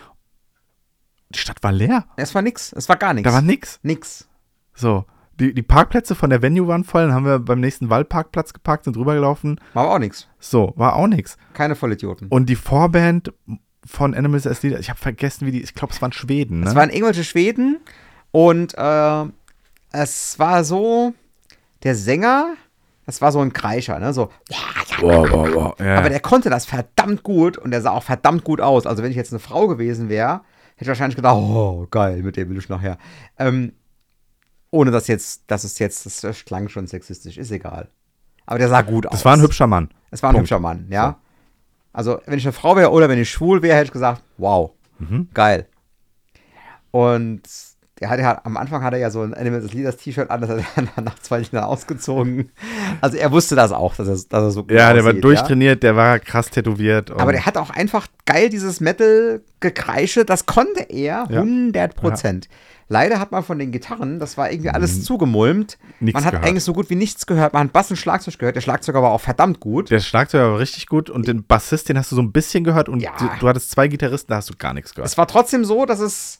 [1.30, 2.06] Die Stadt war leer.
[2.18, 2.74] Es war nix.
[2.74, 3.30] Es war gar nichts.
[3.30, 3.80] Da war nix.
[3.84, 4.28] nix.
[4.74, 5.06] So.
[5.40, 7.04] Die, die Parkplätze von der Venue waren voll.
[7.08, 9.60] Dann haben wir beim nächsten Waldparkplatz geparkt, sind rübergelaufen.
[9.74, 10.28] War auch nix.
[10.40, 11.38] So, war auch nix.
[11.54, 12.28] Keine Vollidioten.
[12.28, 13.34] Und die Vorband
[13.86, 16.68] von Animals as Leader, ich habe vergessen, wie die, ich glaube, es waren Schweden, ne?
[16.68, 17.80] Es waren irgendwelche Schweden
[18.32, 19.26] und äh,
[19.92, 21.14] es war so,
[21.84, 22.54] der Sänger,
[23.06, 24.14] das war so ein Kreischer, ne?
[24.14, 24.30] So,
[25.00, 25.76] Boah, boah, boah.
[25.84, 25.98] Ja.
[25.98, 28.86] aber der konnte das verdammt gut und der sah auch verdammt gut aus.
[28.86, 30.42] Also wenn ich jetzt eine Frau gewesen wäre,
[30.76, 32.98] hätte ich wahrscheinlich gedacht, oh, geil, mit dem will ich nachher.
[33.38, 33.74] Ähm,
[34.74, 37.88] ohne dass jetzt, dass es jetzt, das klang schon sexistisch, ist egal.
[38.46, 39.12] Aber der sah gut aus.
[39.14, 39.90] das war ein hübscher Mann.
[40.12, 40.46] Es war ein Punkt.
[40.48, 41.18] hübscher Mann, ja.
[41.94, 44.72] Also, wenn ich eine Frau wäre oder wenn ich schwul wäre, hätte ich gesagt, wow,
[45.00, 45.28] Mhm.
[45.34, 45.68] geil.
[46.92, 47.42] Und
[48.04, 50.42] der hat ja, am Anfang hat er ja so ein Animals as Leaders T-Shirt an,
[50.42, 52.52] das hat er dann nach zwei Jahren ausgezogen.
[53.02, 55.24] Also, er wusste das auch, dass er, dass er so gut Ja, der war aussieht,
[55.24, 57.10] durchtrainiert, der war krass tätowiert.
[57.10, 57.18] Ja?
[57.18, 61.42] Aber der hat auch einfach geil dieses Metal-Gekreische, das konnte er Ja.
[61.42, 62.48] 100 Prozent.
[62.90, 65.78] Leider hat man von den Gitarren, das war irgendwie alles zugemulmt.
[65.82, 66.06] Mhm.
[66.06, 66.48] Nichts man hat gehört.
[66.48, 67.54] eigentlich so gut wie nichts gehört.
[67.54, 68.56] Man hat Bass und Schlagzeug gehört.
[68.58, 69.90] Der Schlagzeuger war auch verdammt gut.
[69.90, 72.90] Der Schlagzeuger war richtig gut und den Bassist, den hast du so ein bisschen gehört
[72.90, 73.12] und Ja.
[73.18, 75.08] du, du hattest zwei Gitarristen, da hast du gar nichts gehört.
[75.10, 76.40] Es war trotzdem so, dass es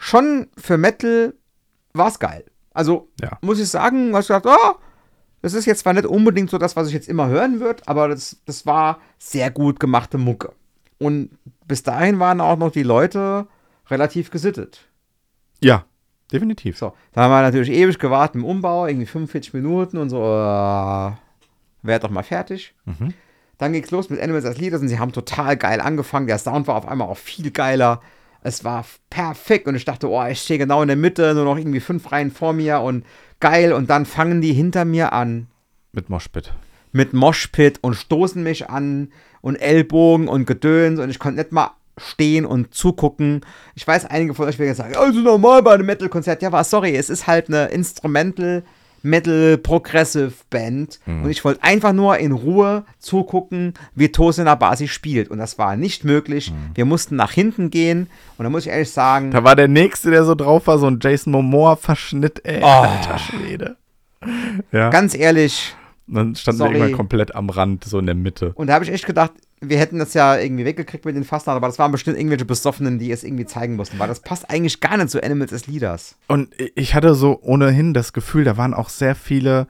[0.00, 1.34] schon für Metal
[1.92, 2.44] war es geil.
[2.72, 3.38] Also Ja.
[3.42, 4.74] muss ich sagen, hast du gedacht, oh,
[5.42, 8.08] das ist jetzt zwar nicht unbedingt so das, was ich jetzt immer hören würde, aber
[8.08, 10.52] das, das war sehr gut gemachte Mucke.
[10.98, 11.30] Und
[11.66, 13.46] bis dahin waren auch noch die Leute
[13.88, 14.86] relativ gesittet.
[15.62, 15.84] Ja,
[16.32, 16.78] definitiv.
[16.78, 21.12] So, da haben wir natürlich ewig gewartet im Umbau, irgendwie 45 Minuten und so, äh,
[21.82, 22.74] werd doch mal fertig.
[22.84, 23.14] Mhm.
[23.58, 26.26] Dann ging's los mit Animals as Leaders und sie haben total geil angefangen.
[26.26, 28.00] Der Sound war auf einmal auch viel geiler.
[28.42, 31.58] Es war perfekt und ich dachte, oh, ich stehe genau in der Mitte, nur noch
[31.58, 33.04] irgendwie fünf Reihen vor mir und
[33.38, 33.72] geil.
[33.72, 35.48] Und dann fangen die hinter mir an
[35.92, 36.52] Mit Moshpit.
[36.92, 39.12] mit Moshpit und stoßen mich an
[39.42, 43.42] und Ellbogen und Gedöns und ich konnte nicht mal stehen und zugucken.
[43.74, 46.40] Ich weiß, einige von euch werden sagen, also normal bei einem Metal-Konzert.
[46.40, 48.64] Ja, aber sorry, es ist halt eine Instrumental
[49.02, 55.28] Metal Progressive Band und ich wollte einfach nur in Ruhe zugucken, wie Tosin Abasi spielt
[55.30, 56.52] und das war nicht möglich.
[56.74, 60.10] Wir mussten nach hinten gehen und da muss ich ehrlich sagen, Da war der Nächste,
[60.10, 62.60] der so drauf war, so ein Jason Momoa-Verschnitt, ey.
[62.62, 62.66] Oh.
[62.66, 63.76] Alter Schwede.
[64.72, 64.90] Ja.
[64.90, 65.74] Ganz ehrlich.
[66.06, 66.70] Und dann standen Sorry.
[66.72, 68.52] wir irgendwann komplett am Rand, so in der Mitte.
[68.54, 69.32] Und da habe ich echt gedacht,
[69.62, 72.98] wir hätten das ja irgendwie weggekriegt mit den Fastnacht, aber das waren bestimmt irgendwelche Besoffenen,
[72.98, 76.16] die es irgendwie zeigen mussten, weil das passt eigentlich gar nicht zu Animals as Leaders.
[76.28, 79.66] Und ich hatte so ohnehin das Gefühl, da waren auch sehr viele,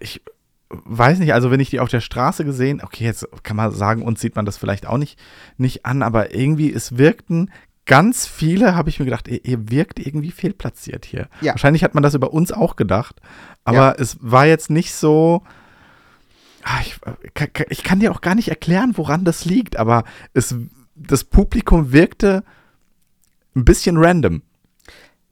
[0.00, 0.20] ich
[0.68, 4.02] weiß nicht, also wenn ich die auf der Straße gesehen, okay, jetzt kann man sagen,
[4.02, 5.18] uns sieht man das vielleicht auch nicht,
[5.56, 7.50] nicht an, aber irgendwie, es wirkten
[7.86, 11.28] ganz viele, habe ich mir gedacht, ihr, ihr wirkt irgendwie fehlplatziert hier.
[11.40, 11.52] Ja.
[11.52, 13.16] Wahrscheinlich hat man das über uns auch gedacht,
[13.64, 13.94] aber Ja.
[13.98, 15.42] es war jetzt nicht so,
[16.80, 16.98] ich,
[17.68, 20.54] ich kann dir auch gar nicht erklären, woran das liegt, aber es,
[20.94, 22.44] das Publikum wirkte
[23.54, 24.42] ein bisschen random.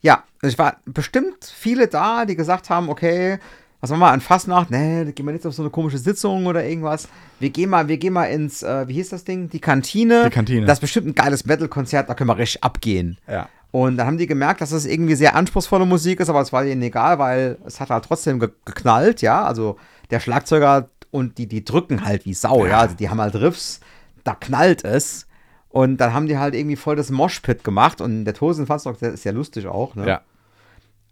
[0.01, 3.39] Ja, es war bestimmt viele da, die gesagt haben, okay,
[3.81, 4.70] was machen wir an Fastnacht?
[4.70, 7.09] Nee, da gehen wir nicht auf so eine komische Sitzung oder irgendwas.
[7.39, 9.49] Wir gehen mal, wir gehen mal ins, äh, wie hieß das Ding?
[9.49, 10.24] Die Kantine.
[10.24, 10.66] Die Kantine.
[10.66, 13.18] Das ist bestimmt ein geiles Metal-Konzert, da können wir richtig abgehen.
[13.26, 13.49] Ja.
[13.70, 16.64] Und dann haben die gemerkt, dass es irgendwie sehr anspruchsvolle Musik ist, aber es war
[16.64, 19.45] ihnen egal, weil es hat halt trotzdem ge geknallt, ja.
[19.45, 19.76] Also
[20.11, 22.78] der Schlagzeuger und die, die drücken halt wie Sau, ja.
[22.80, 23.80] Also die haben halt Riffs,
[24.24, 25.26] da knallt es.
[25.68, 28.98] Und dann haben die halt irgendwie voll das Moshpit gemacht und der Tosen fand es
[28.98, 30.06] der ist ja lustig auch, ne?
[30.06, 30.20] Ja.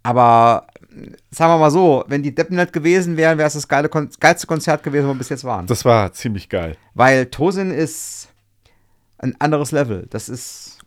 [0.02, 0.66] Aber
[1.30, 4.08] sagen wir mal so, wenn die Deppen nicht gewesen wären, wäre es das geile Kon
[4.18, 5.66] geilste Konzert gewesen, wo wir bis jetzt waren.
[5.66, 6.76] Das war ziemlich geil.
[6.94, 8.28] Weil Tosin ist
[9.18, 10.06] ein anderes Level.
[10.10, 10.78] Das ist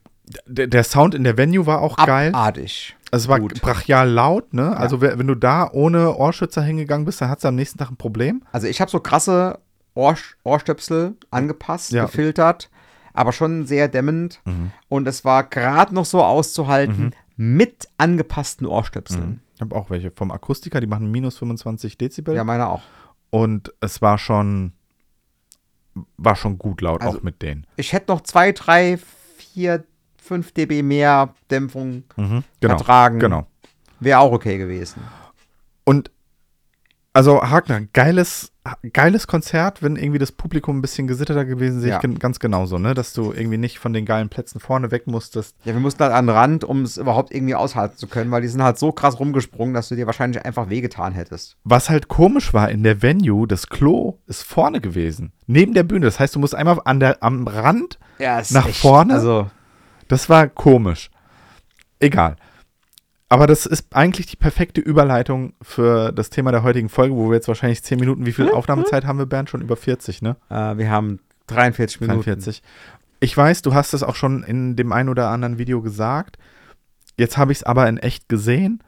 [0.47, 2.29] Der, der Sound in der Venue war auch geil.
[2.29, 2.95] abartig.
[3.11, 3.61] Also es war gut.
[3.61, 4.75] brachial laut, ne?
[4.77, 7.97] Also wenn du da ohne Ohrschützer hingegangen bist, dann hattest du am nächsten Tag ein
[7.97, 8.43] Problem.
[8.51, 9.59] Also ich habe so krasse
[9.93, 12.05] Ohr Ohrstöpsel angepasst, Ja.
[12.05, 12.69] gefiltert,
[13.13, 14.39] aber schon sehr dämmend.
[14.45, 14.71] Mhm.
[14.87, 19.41] Und es war gerade noch so auszuhalten mit angepassten Ohrstöpseln.
[19.55, 22.33] Ich habe auch welche vom Akustiker, die machen minus 25 Dezibel.
[22.35, 22.81] Ja, meine auch.
[23.29, 24.71] Und es war schon,
[26.17, 27.67] war schon gut laut, Also- auch mit denen.
[27.75, 28.97] Ich hätte noch zwei, drei,
[29.37, 29.83] vier,
[30.31, 32.77] fünf dB mehr Dämpfung Mhm, genau.
[32.77, 33.19] vertragen.
[33.19, 33.47] Genau.
[33.99, 35.01] Wäre auch okay gewesen.
[35.83, 36.09] Und
[37.13, 38.53] also Hagner, geiles,
[38.93, 41.99] geiles Konzert, wenn irgendwie das Publikum ein bisschen gesitterter gewesen, sehe Ja.
[42.01, 42.93] ich ganz genauso, ne?
[42.93, 45.57] Dass du irgendwie nicht von den geilen Plätzen vorne weg musstest.
[45.65, 48.41] Ja, wir mussten halt an den Rand, um es überhaupt irgendwie aushalten zu können, weil
[48.41, 51.57] die sind halt so krass rumgesprungen, dass du dir wahrscheinlich einfach wehgetan hättest.
[51.65, 56.05] Was halt komisch war in der Venue, das Klo ist vorne gewesen, neben der Bühne.
[56.05, 59.15] Das heißt, du musst einmal an der, am Rand, Ja, Nach vorne?
[59.15, 59.51] Also,
[60.11, 61.09] das war komisch.
[61.99, 62.35] Egal.
[63.29, 67.35] Aber das ist eigentlich die perfekte Überleitung für das Thema der heutigen Folge, wo wir
[67.35, 69.49] jetzt wahrscheinlich 10 Minuten, wie viel Aufnahmezeit haben wir, Bernd?
[69.49, 70.35] Schon über 40, ne?
[70.49, 72.23] äh, wir haben 43 Minuten.
[72.23, 72.61] 43.
[73.21, 76.37] Ich weiß, du hast es auch schon in dem ein oder anderen Video gesagt.
[77.17, 78.83] Jetzt habe ich es aber in echt gesehen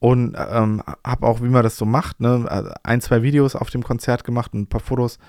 [0.00, 3.84] und ähm, habe auch, wie man das so macht, ne, ein, zwei Videos auf dem
[3.84, 5.20] Konzert gemacht und ein paar Fotos.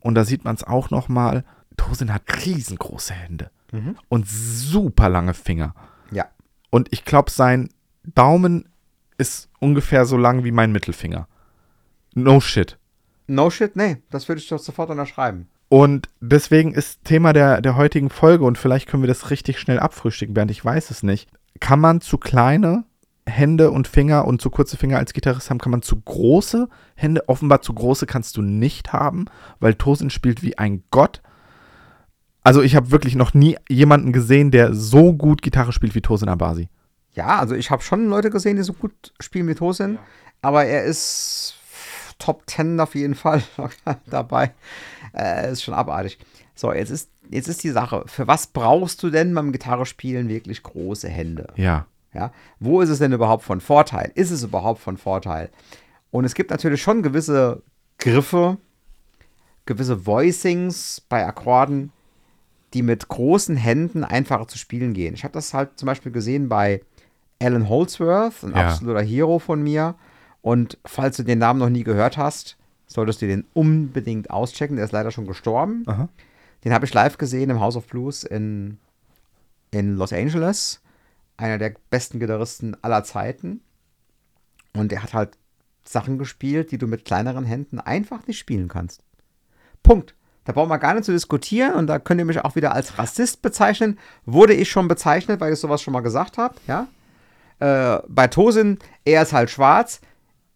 [0.00, 1.44] Und da sieht man es auch noch mal.
[1.78, 3.96] Tosin hat riesengroße Hände Mhm.
[4.08, 5.74] und super lange Finger.
[6.10, 6.26] Ja.
[6.70, 7.70] Und ich glaube, sein
[8.04, 8.68] Daumen
[9.18, 11.26] ist ungefähr so lang wie mein Mittelfinger.
[12.14, 12.78] No shit.
[13.26, 15.48] No shit, nee, das würde ich doch sofort unterschreiben.
[15.68, 19.78] Und deswegen ist Thema der, der heutigen Folge, und vielleicht können wir das richtig schnell
[19.78, 21.30] abfrühstücken, Bernd, ich weiß es nicht.
[21.60, 22.84] Kann man zu kleine
[23.26, 25.58] Hände und Finger und zu kurze Finger als Gitarrist haben?
[25.58, 27.26] Kann man zu große Hände?
[27.28, 29.26] Offenbar zu große kannst du nicht haben,
[29.60, 31.22] weil Tosin spielt wie ein Gott.
[32.42, 36.28] Also ich habe wirklich noch nie jemanden gesehen, der so gut Gitarre spielt wie Tosin
[36.28, 36.68] Abasi.
[37.14, 39.98] Ja, also ich habe schon Leute gesehen, die so gut spielen wie Tosin,
[40.40, 41.54] aber er ist
[42.18, 43.42] Top 10 auf jeden Fall
[44.06, 44.52] dabei.
[45.14, 46.18] Äh, ist schon abartig.
[46.54, 50.62] So, jetzt ist, jetzt ist die Sache, für was brauchst du denn beim Gitarrespielen wirklich
[50.62, 51.48] große Hände?
[51.56, 51.86] Ja.
[52.14, 52.30] Ja,
[52.60, 54.12] wo ist es denn überhaupt von Vorteil?
[54.14, 55.48] Ist es überhaupt von Vorteil?
[56.10, 57.62] Und es gibt natürlich schon gewisse
[57.98, 58.58] Griffe,
[59.64, 61.90] gewisse Voicings bei Akkorden,
[62.74, 65.14] die mit großen Händen einfacher zu spielen gehen.
[65.14, 66.82] Ich habe das halt zum Beispiel gesehen bei
[67.40, 68.68] Alan Holdsworth, ein Ja.
[68.68, 69.94] absoluter Hero von mir.
[70.40, 72.56] Und falls du den Namen noch nie gehört hast,
[72.86, 74.76] solltest du den unbedingt auschecken.
[74.76, 75.82] Der ist leider schon gestorben.
[75.86, 76.08] Aha.
[76.64, 78.78] Den habe ich live gesehen im House of Blues in,
[79.70, 80.80] in Los Angeles.
[81.36, 83.60] Einer der besten Gitarristen aller Zeiten.
[84.74, 85.36] Und der hat halt
[85.84, 89.02] Sachen gespielt, die du mit kleineren Händen einfach nicht spielen kannst.
[89.82, 90.14] Punkt.
[90.44, 92.98] Da brauchen wir gar nicht zu diskutieren und da könnt ihr mich auch wieder als
[92.98, 93.98] Rassist bezeichnen.
[94.26, 96.88] Wurde ich schon bezeichnet, weil ich sowas schon mal gesagt habe, ja.
[97.60, 100.00] Äh, bei Tosin, er ist halt schwarz.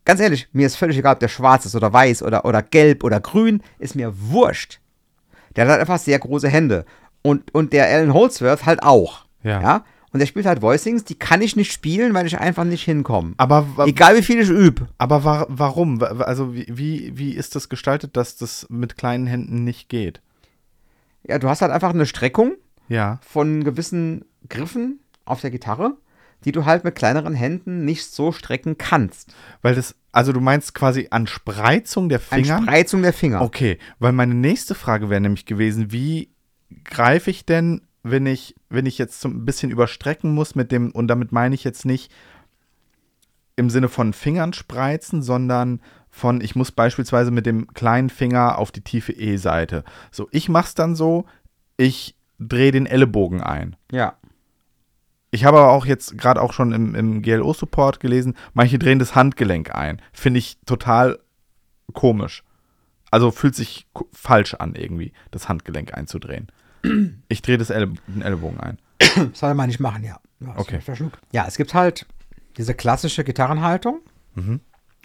[0.04, 3.04] Ganz ehrlich, mir ist völlig egal, ob der schwarz ist oder weiß oder, oder gelb
[3.04, 4.80] oder grün, ist mir wurscht.
[5.54, 6.84] Der hat halt einfach sehr große Hände.
[7.22, 9.24] Und, und der Alan Holdsworth halt auch.
[9.42, 9.60] Ja.
[9.60, 9.84] ja.
[10.16, 13.34] Und der spielt halt Voicings, die kann ich nicht spielen, weil ich einfach nicht hinkomme.
[13.36, 14.88] Aber, Egal wie viel ich übe.
[14.96, 16.00] aber wa warum?
[16.00, 20.22] Wa- Also wie, wie, ist das gestaltet, dass das mit kleinen Händen nicht geht?
[21.28, 22.54] Ja, du hast halt einfach eine Streckung
[22.88, 23.18] Ja.
[23.20, 25.98] von gewissen Griffen auf der Gitarre,
[26.46, 29.34] die du halt mit kleineren Händen nicht so strecken kannst.
[29.60, 32.62] Weil das, also du meinst quasi an Spreizung der An Finger?
[32.62, 33.42] Spreizung der Finger.
[33.42, 36.30] Okay, weil meine nächste Frage wäre nämlich gewesen, wie
[36.84, 40.92] greife ich denn, wenn ich, wenn ich jetzt so ein bisschen überstrecken muss mit dem,
[40.92, 42.12] und damit meine ich jetzt nicht
[43.56, 45.80] im Sinne von Fingern spreizen, sondern
[46.10, 49.82] von, ich muss beispielsweise mit dem kleinen Finger auf die tiefe E-Seite.
[50.12, 51.26] So, ich mach's dann so,
[51.76, 53.76] ich drehe den Ellenbogen ein.
[53.90, 54.16] Ja.
[55.32, 59.14] Ich habe aber auch jetzt gerade auch schon im, im GLO-Support gelesen, manche drehen das
[59.14, 60.00] Handgelenk ein.
[60.12, 61.18] Finde ich total
[61.92, 62.44] komisch.
[63.10, 66.48] Also fühlt sich falsch an, irgendwie, das Handgelenk einzudrehen.
[67.28, 68.78] Ich drehe das Elle den Ellenbogen ein.
[69.34, 70.20] Soll man nicht machen, ja.
[70.40, 70.80] ja Okay.
[71.32, 72.06] Ja, es gibt halt
[72.56, 74.00] diese klassische Gitarrenhaltung.
[74.34, 74.60] Mhm.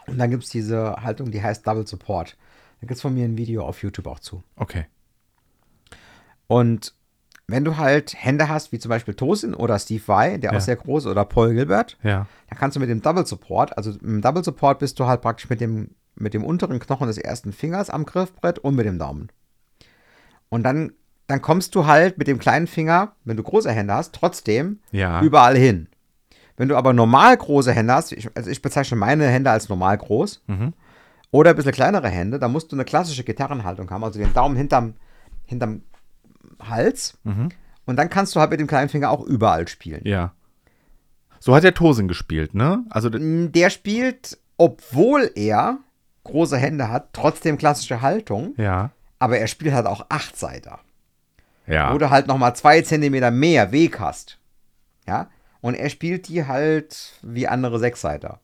[0.08, 2.38] Und dann gibt es diese Haltung, die heißt Double Support.
[2.82, 4.44] Da gibt es von mir ein Video auf YouTube auch zu.
[4.56, 4.86] Okay.
[6.48, 6.94] Und
[7.48, 10.58] wenn du halt Hände hast, wie zum Beispiel Tosin oder Steve Vai, der Ja.
[10.58, 12.28] auch sehr groß ist, oder Paul Gilbert, Ja.
[12.50, 15.50] dann kannst du mit dem Double Support, also im Double Support bist du halt praktisch
[15.50, 19.30] mit dem, mit dem unteren Knochen des ersten Fingers am Griffbrett und mit dem Daumen.
[20.50, 20.94] Und dann,
[21.32, 25.22] dann kommst du halt mit dem kleinen Finger, wenn du große Hände hast, trotzdem Ja.
[25.22, 25.88] überall hin.
[26.58, 29.98] Wenn du aber normal große Hände hast, ich, also ich bezeichne meine Hände als normal
[29.98, 30.74] groß, Mhm.
[31.32, 34.56] oder ein bisschen kleinere Hände, dann musst du eine klassische Gitarrenhaltung haben, also den Daumen
[34.56, 34.94] hinterm,
[35.46, 35.82] hinterm
[36.62, 37.18] Hals.
[37.24, 37.50] Mhm.
[37.86, 40.02] Und dann kannst du halt mit dem kleinen Finger auch überall spielen.
[40.06, 40.34] Ja.
[41.40, 42.84] So hat der Tosin gespielt, ne?
[42.90, 45.80] Also, d- Der spielt, obwohl er
[46.24, 48.92] große Hände hat, trotzdem klassische Haltung, ja.
[49.18, 50.80] aber er spielt halt auch Achtseiter.
[51.72, 51.94] Ja.
[51.94, 54.38] Wo du halt nochmal zwei Zentimeter mehr Weg hast.
[55.08, 55.30] Ja.
[55.62, 58.40] Und er spielt die halt wie andere Sechsseiter.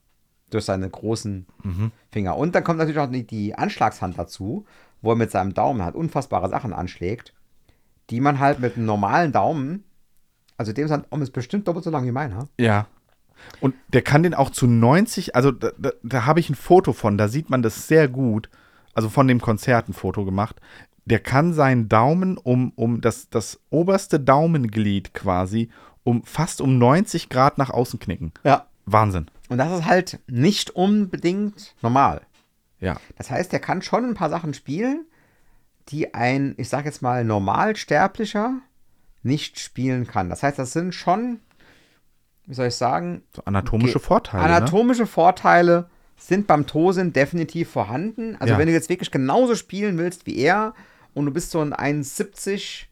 [0.50, 1.92] Durch seine großen Mhm.
[2.10, 2.36] Finger.
[2.38, 4.64] Und dann kommt natürlich auch die, Anschlagshand dazu,
[5.02, 7.34] wo er mit seinem Daumen halt unfassbare Sachen anschlägt,
[8.08, 9.84] die man halt mit einem normalen Daumen,
[10.56, 12.48] also dem sein Daumen ist bestimmt doppelt so lang wie meiner.
[12.58, 12.86] Ja.
[13.60, 16.92] Und der kann den auch zu 90, also da, da, da habe ich ein Foto
[16.92, 18.48] von, da sieht man das sehr gut,
[18.94, 20.56] also von dem Konzert ein Foto gemacht.
[21.08, 25.70] Der kann seinen Daumen um, um das, das oberste Daumenglied quasi
[26.04, 28.32] um fast um 90 Grad nach außen knicken.
[28.44, 28.66] Ja.
[28.86, 29.26] Wahnsinn.
[29.48, 32.22] Und das ist halt nicht unbedingt normal.
[32.80, 32.96] Ja.
[33.16, 35.06] Das heißt, er kann schon ein paar Sachen spielen,
[35.88, 38.54] die ein, ich sag jetzt mal, Normalsterblicher
[39.22, 40.28] nicht spielen kann.
[40.30, 41.40] Das heißt, das sind schon,
[42.46, 44.44] wie soll ich sagen, So anatomische Vorteile.
[44.44, 44.48] ne?
[44.56, 48.36] anatomische Vorteile sind beim Tosin definitiv vorhanden.
[48.40, 48.58] Also Ja.
[48.58, 50.74] wenn du jetzt wirklich genauso spielen willst wie er
[51.14, 52.84] und du bist so ein 1,70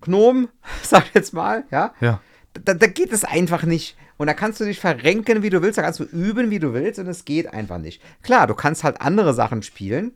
[0.00, 0.48] Gnom,
[0.82, 2.20] sag ich jetzt mal, ja, Ja.
[2.64, 3.96] da, da geht es einfach nicht.
[4.16, 6.72] Und da kannst du dich verrenken, wie du willst, da kannst du üben, wie du
[6.72, 8.00] willst, und es geht einfach nicht.
[8.22, 10.12] Klar, du kannst halt andere Sachen spielen.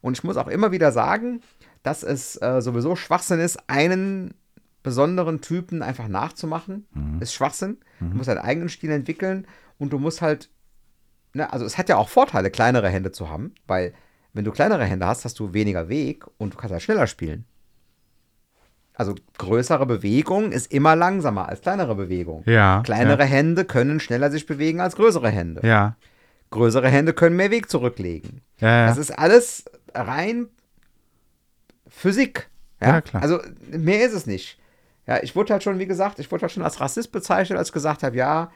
[0.00, 1.40] Und ich muss auch immer wieder sagen,
[1.82, 4.34] dass es äh, sowieso Schwachsinn ist, einen
[4.84, 6.86] besonderen Typen einfach nachzumachen.
[7.20, 7.78] Ist Schwachsinn.
[7.98, 9.46] Du musst deinen eigenen Stil entwickeln
[9.78, 10.48] und du musst halt,
[11.34, 13.92] ne, also es hat ja auch Vorteile, kleinere Hände zu haben, weil
[14.32, 17.44] wenn du kleinere Hände hast, hast du weniger Weg und du kannst halt schneller spielen.
[18.94, 22.42] Also größere Bewegung ist immer langsamer als kleinere Bewegung.
[22.46, 22.82] Ja.
[22.84, 25.66] Kleinere Hände können schneller sich bewegen als größere Hände.
[25.66, 25.96] Ja.
[26.50, 28.42] Größere Hände können mehr Weg zurücklegen.
[28.58, 28.86] Ja, ja.
[28.86, 29.64] Das ist alles
[29.94, 30.48] rein
[31.88, 32.48] Physik.
[32.80, 33.22] Ja, Ja, klar.
[33.22, 34.58] Also mehr ist es nicht.
[35.06, 37.68] Ja, ich wurde halt schon, wie gesagt, ich wurde halt schon als Rassist bezeichnet, als
[37.68, 38.50] ich gesagt habe, ja,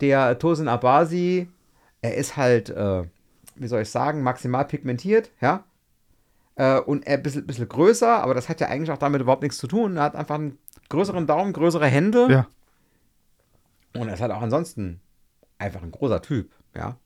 [0.00, 1.48] der Tosin Abasi,
[2.02, 3.04] er ist halt, äh,
[3.60, 5.64] wie soll ich sagen, maximal pigmentiert, ja.
[6.56, 9.42] Äh, und er ein bisschen, bisschen größer, aber das hat ja eigentlich auch damit überhaupt
[9.42, 9.96] nichts zu tun.
[9.96, 12.26] Er hat einfach einen größeren Daumen, größere Hände.
[12.30, 12.46] ja.
[13.94, 15.00] Und er ist halt auch ansonsten
[15.58, 16.96] einfach ein großer Typ, ja.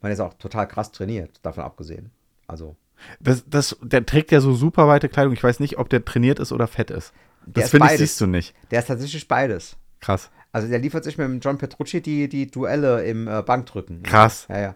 [0.00, 2.10] Man ist auch total krass trainiert, davon abgesehen.
[2.46, 2.76] Also,
[3.20, 5.32] Das, das, der trägt ja so super weite Kleidung.
[5.32, 7.12] Ich weiß nicht, ob der trainiert ist oder fett ist.
[7.46, 8.54] Das finde ich, siehst du nicht.
[8.70, 9.76] der ist tatsächlich beides.
[10.00, 10.30] Krass.
[10.52, 14.02] Also, der liefert sich mit dem John Petrucci die, die Duelle im äh, Bankdrücken.
[14.02, 14.46] Krass.
[14.48, 14.74] Ja, ja.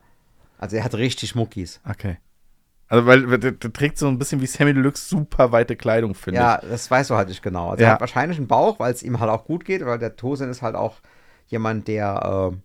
[0.60, 1.80] Also, er hat richtig Muckis.
[1.88, 2.18] Okay.
[2.88, 6.40] Also, weil der, der trägt so ein bisschen wie Sammy Deluxe super weite Kleidung, finde
[6.40, 7.70] Ja, das weißt du halt nicht genau.
[7.70, 7.90] Also, Ja.
[7.90, 10.50] er hat wahrscheinlich einen Bauch, weil es ihm halt auch gut geht, weil der Tosin
[10.50, 10.96] ist halt auch
[11.46, 12.56] jemand, der, äh,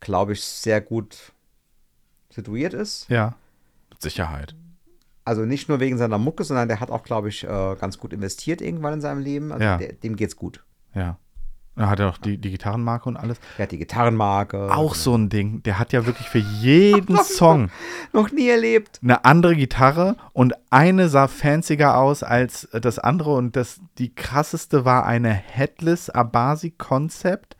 [0.00, 1.32] glaube ich, sehr gut
[2.30, 3.04] situiert ist.
[3.04, 3.08] ich.
[3.10, 3.34] Ja.
[3.90, 4.54] Mit Sicherheit.
[5.24, 8.12] Also nicht nur wegen seiner Mucke, sondern der hat auch, glaube ich, äh, ganz gut
[8.12, 9.52] investiert irgendwann in seinem Leben.
[9.52, 9.76] Also Ja.
[9.78, 10.64] der, dem geht's gut.
[10.94, 11.18] Ja.
[11.74, 13.40] Da hat er auch die, die Gitarrenmarke und alles.
[13.56, 14.74] Der hat die Gitarrenmarke.
[14.74, 15.62] Auch so ein Ding.
[15.62, 17.70] Der hat ja wirklich für jeden Song
[18.12, 19.00] Noch nie erlebt.
[19.02, 24.84] eine andere Gitarre und eine sah fancier aus als das andere und das die krasseste
[24.84, 27.56] war eine Headless Abasi Concept,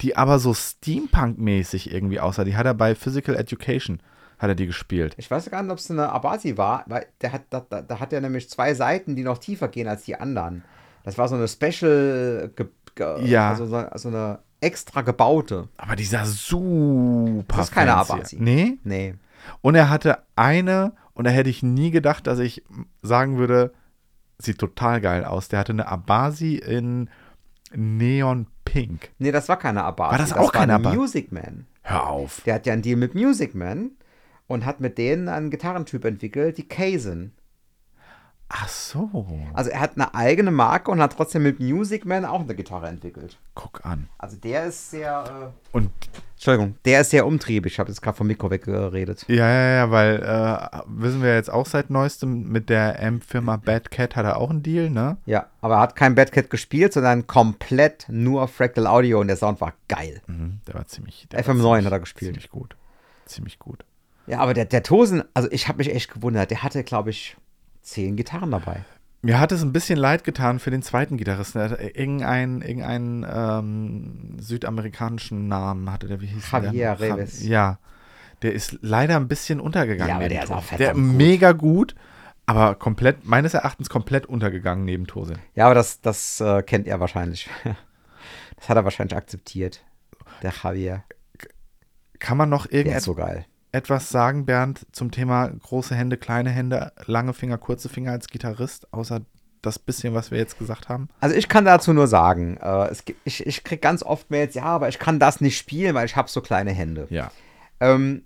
[0.00, 2.44] die aber so Steampunk-mäßig irgendwie aussah.
[2.44, 4.00] Die hat er bei Physical Education
[4.38, 5.14] hat er die gespielt.
[5.16, 8.00] Ich weiß gar nicht, ob es eine Abasi war, weil der hat, da, da, da
[8.00, 10.62] hat er nämlich zwei Seiten, die noch tiefer gehen als die anderen.
[11.04, 12.52] Das war so eine Special,
[12.98, 13.50] Ja.
[13.50, 15.68] also so, so eine extra gebaute.
[15.76, 17.94] Aber dieser super Das ist keine.
[17.94, 18.36] Abasi.
[18.40, 18.78] Nee.
[18.84, 19.14] Nee.
[19.60, 22.64] Und er hatte eine, und da hätte ich nie gedacht, dass ich
[23.02, 23.72] sagen würde,
[24.38, 25.48] sieht total geil aus.
[25.48, 27.08] Der hatte eine Abasi in
[27.74, 29.10] Neon Pink.
[29.18, 30.12] Nee, das war keine Abasi.
[30.12, 30.96] War das auch keine ein Abasi?
[30.96, 31.66] Music Man.
[31.82, 32.42] Hör auf.
[32.44, 33.92] Der hat ja einen Deal mit Music Man
[34.46, 37.32] und hat mit denen einen Gitarrentyp entwickelt, die Kazin.
[38.48, 39.26] Ach so.
[39.54, 42.86] Also er hat eine eigene Marke und hat trotzdem mit Music Man auch eine Gitarre
[42.86, 43.38] entwickelt.
[43.56, 44.08] Guck an.
[44.18, 45.88] Also der ist sehr, Und äh,
[46.34, 47.72] Entschuldigung, der ist sehr umtriebig.
[47.72, 49.24] Ich habe jetzt gerade vom Mikro weggeredet.
[49.26, 53.90] ja, ja, ja, weil äh, wissen wir jetzt auch seit neuestem mit der Amp-Firma Bad
[53.90, 55.16] Cat hat er auch einen Deal, ne?
[55.26, 59.36] Ja, aber er hat kein Bad Cat gespielt, sondern komplett nur Fractal Audio und der
[59.36, 60.20] Sound war geil.
[60.28, 61.26] Mhm, der war ziemlich.
[61.32, 62.30] Der FM9 war ziemlich, hat er gespielt.
[62.34, 62.76] Ziemlich gut.
[63.24, 63.84] Ziemlich gut.
[64.28, 66.50] Ja, aber der, der Tosen, also ich habe mich echt gewundert.
[66.52, 67.36] Der hatte, glaube ich,
[67.86, 68.84] zehn Gitarren dabei.
[69.22, 71.58] Mir hat es ein bisschen leid getan für den zweiten Gitarristen.
[71.58, 77.00] Er hatte irgendeinen irgendeinen ähm, südamerikanischen Namen hatte der, wie hieß Javier der?
[77.00, 77.42] Reves.
[77.42, 77.78] Ja.
[78.42, 80.10] Der ist leider ein bisschen untergegangen.
[80.10, 80.64] Ja, aber der ist auch.
[80.76, 81.02] Der gut.
[81.02, 81.94] mega gut,
[82.44, 85.38] aber komplett, meines Erachtens komplett untergegangen neben Tosin.
[85.54, 87.48] Ja, aber das, das äh, kennt er wahrscheinlich.
[88.58, 89.84] Das hat er wahrscheinlich akzeptiert.
[90.42, 91.04] Der Javier.
[92.18, 93.44] Kann man noch irgendetwas so geil.
[93.84, 99.20] Sagen, Bernd, zum Thema große Hände, kleine Hände, lange Finger, kurze Finger als Gitarrist, außer
[99.62, 101.08] das bisschen, was wir jetzt gesagt haben?
[101.20, 104.64] Also ich kann dazu nur sagen, äh, es ich, ich kriege ganz oft Mails, ja,
[104.64, 107.06] aber ich kann das nicht spielen, weil ich habe so kleine Hände.
[107.10, 107.30] Ja.
[107.80, 108.24] Ähm,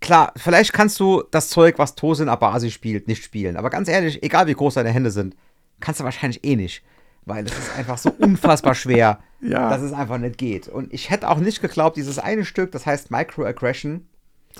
[0.00, 3.56] klar, vielleicht kannst du das Zeug, was Tosin Abasi spielt, nicht spielen.
[3.56, 5.34] Aber ganz ehrlich, egal wie groß deine Hände sind,
[5.80, 6.82] kannst du wahrscheinlich eh nicht.
[7.24, 9.70] Weil es ist einfach so unfassbar schwer, Ja.
[9.70, 10.68] dass es einfach nicht geht.
[10.68, 14.06] Und ich hätte auch nicht geglaubt, dieses eine Stück, das heißt Microaggression,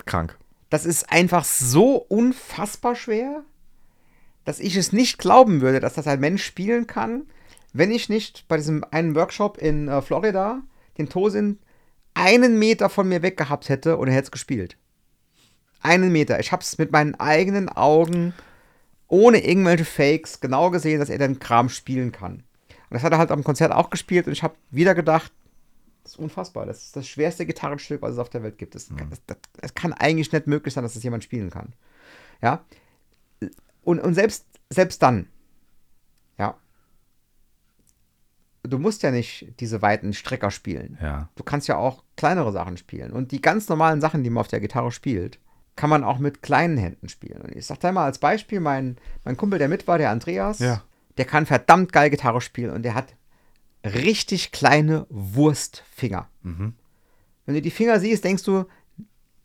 [0.07, 0.37] Krank.
[0.71, 3.45] das ist einfach so unfassbar schwer,
[4.45, 7.27] dass ich es nicht glauben würde, dass das ein Mensch spielen kann,
[7.73, 10.63] wenn ich nicht bei diesem einen Workshop in äh, Florida
[10.99, 11.59] den Tosin
[12.15, 14.77] einen Meter von mir weg gehabt hätte und er hätte es gespielt.
[15.81, 16.39] Einen Meter.
[16.41, 18.35] Ich habe es mit meinen eigenen Augen,
[19.09, 22.45] ohne irgendwelche Fakes, genau gesehen, dass er den Kram spielen kann.
[22.91, 25.33] Und das hat er halt am Konzert auch gespielt und ich habe wieder gedacht,
[26.03, 26.67] das ist unfassbar.
[26.67, 28.75] Das ist das schwerste Gitarrenstück, was es auf der Welt gibt.
[28.75, 28.89] Das,
[29.61, 31.75] das kann eigentlich nicht möglich sein, dass das jemand spielen kann.
[32.41, 32.65] Ja.
[33.83, 35.29] Und, und selbst, selbst dann,
[36.39, 36.57] ja.
[38.65, 40.97] Du musst ja nicht diese weiten Strecker spielen.
[41.01, 41.29] Ja.
[41.35, 43.13] Du kannst ja auch kleinere Sachen spielen.
[43.13, 45.39] Und die ganz normalen Sachen, die man auf der Gitarre spielt,
[45.75, 47.41] kann man auch mit kleinen Händen spielen.
[47.43, 50.59] Und ich sag da mal als Beispiel, mein, mein Kumpel, der mit war, der Andreas,
[50.61, 50.83] Ja.
[51.17, 53.15] der kann verdammt geil Gitarre spielen und der hat
[53.85, 56.29] richtig kleine Wurstfinger.
[56.43, 56.75] Mhm.
[57.47, 58.67] Wenn du die Finger siehst, denkst du,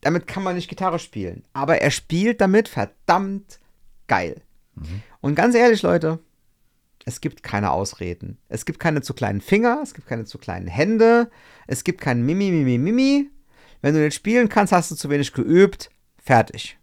[0.00, 1.44] damit kann man nicht Gitarre spielen.
[1.52, 3.58] Aber er spielt damit verdammt
[4.06, 4.42] geil.
[5.20, 6.20] Und ganz ehrlich, Leute,
[7.04, 8.38] es gibt keine Ausreden.
[8.48, 11.30] Es gibt keine zu kleinen Finger, es gibt keine zu kleinen Hände,
[11.66, 13.30] es gibt kein Mimi, Mimi, Mimi.
[13.80, 15.90] Wenn du nicht spielen kannst, hast du zu wenig geübt.
[16.18, 16.78] Fertig.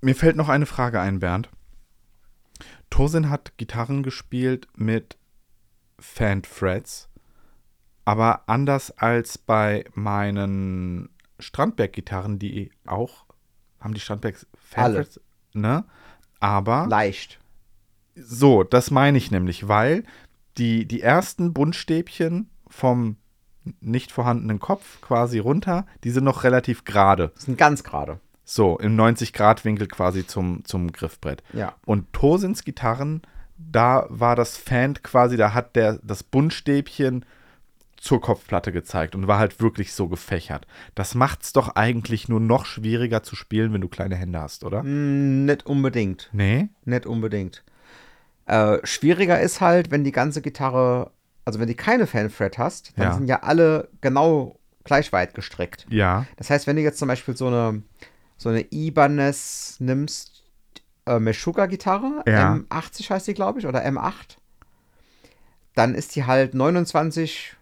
[0.00, 1.50] Mir fällt noch eine Frage ein, Bernd.
[2.92, 5.16] Tosin hat Gitarren gespielt mit
[5.98, 7.08] Fan Frets,
[8.04, 13.24] aber anders als bei meinen Strandberg-Gitarren, die auch,
[13.80, 14.94] haben die Strandbergs Fan Alle.
[15.04, 15.20] Frets,
[15.54, 15.86] ne?
[16.38, 17.40] Aber Leicht.
[18.14, 20.04] so, das meine ich nämlich, weil
[20.58, 23.16] die, die ersten Buntstäbchen vom
[23.80, 27.30] nicht vorhandenen Kopf quasi runter, die sind noch relativ gerade.
[27.36, 28.20] Das sind ganz gerade.
[28.44, 31.42] So, im 90-Grad-Winkel quasi zum, zum Griffbrett.
[31.52, 31.74] Ja.
[31.86, 33.22] Und Tosins Gitarren,
[33.56, 37.24] da war das Fan quasi, da hat der das Buntstäbchen
[37.96, 40.66] zur Kopfplatte gezeigt und war halt wirklich so gefächert.
[40.96, 44.82] Das macht's doch eigentlich nur noch schwieriger zu spielen, wenn du kleine Hände hast, oder?
[44.82, 46.28] Mm, nicht unbedingt.
[46.32, 46.68] Nee?
[46.84, 47.62] Nicht unbedingt.
[48.46, 51.12] Äh, schwieriger ist halt, wenn die ganze Gitarre,
[51.44, 53.14] also wenn du keine Fanfret hast, dann Ja.
[53.14, 55.86] sind ja alle genau gleich weit gestreckt.
[55.88, 56.26] Ja.
[56.38, 57.82] Das heißt, wenn du jetzt zum Beispiel so eine,
[58.42, 60.44] so eine Ibanez nimmst,
[61.06, 62.54] äh, Meshuggah-Gitarre, Ja.
[62.54, 64.36] M80 heißt die, glaube ich, oder M8,
[65.74, 67.56] dann ist die halt 29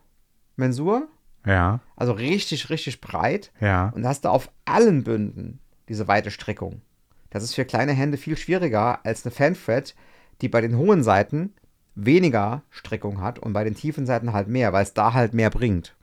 [0.56, 1.08] Mensur,
[1.46, 1.80] Ja.
[1.96, 3.52] also richtig, richtig breit.
[3.60, 3.90] Ja.
[3.94, 6.82] Und hast du auf allen Bünden diese weite Streckung.
[7.30, 9.94] Das ist für kleine Hände viel schwieriger als eine Fanfret,
[10.40, 11.52] die bei den hohen Seiten
[11.94, 15.50] weniger Streckung hat und bei den tiefen Seiten halt mehr, weil es da halt mehr
[15.50, 15.94] bringt.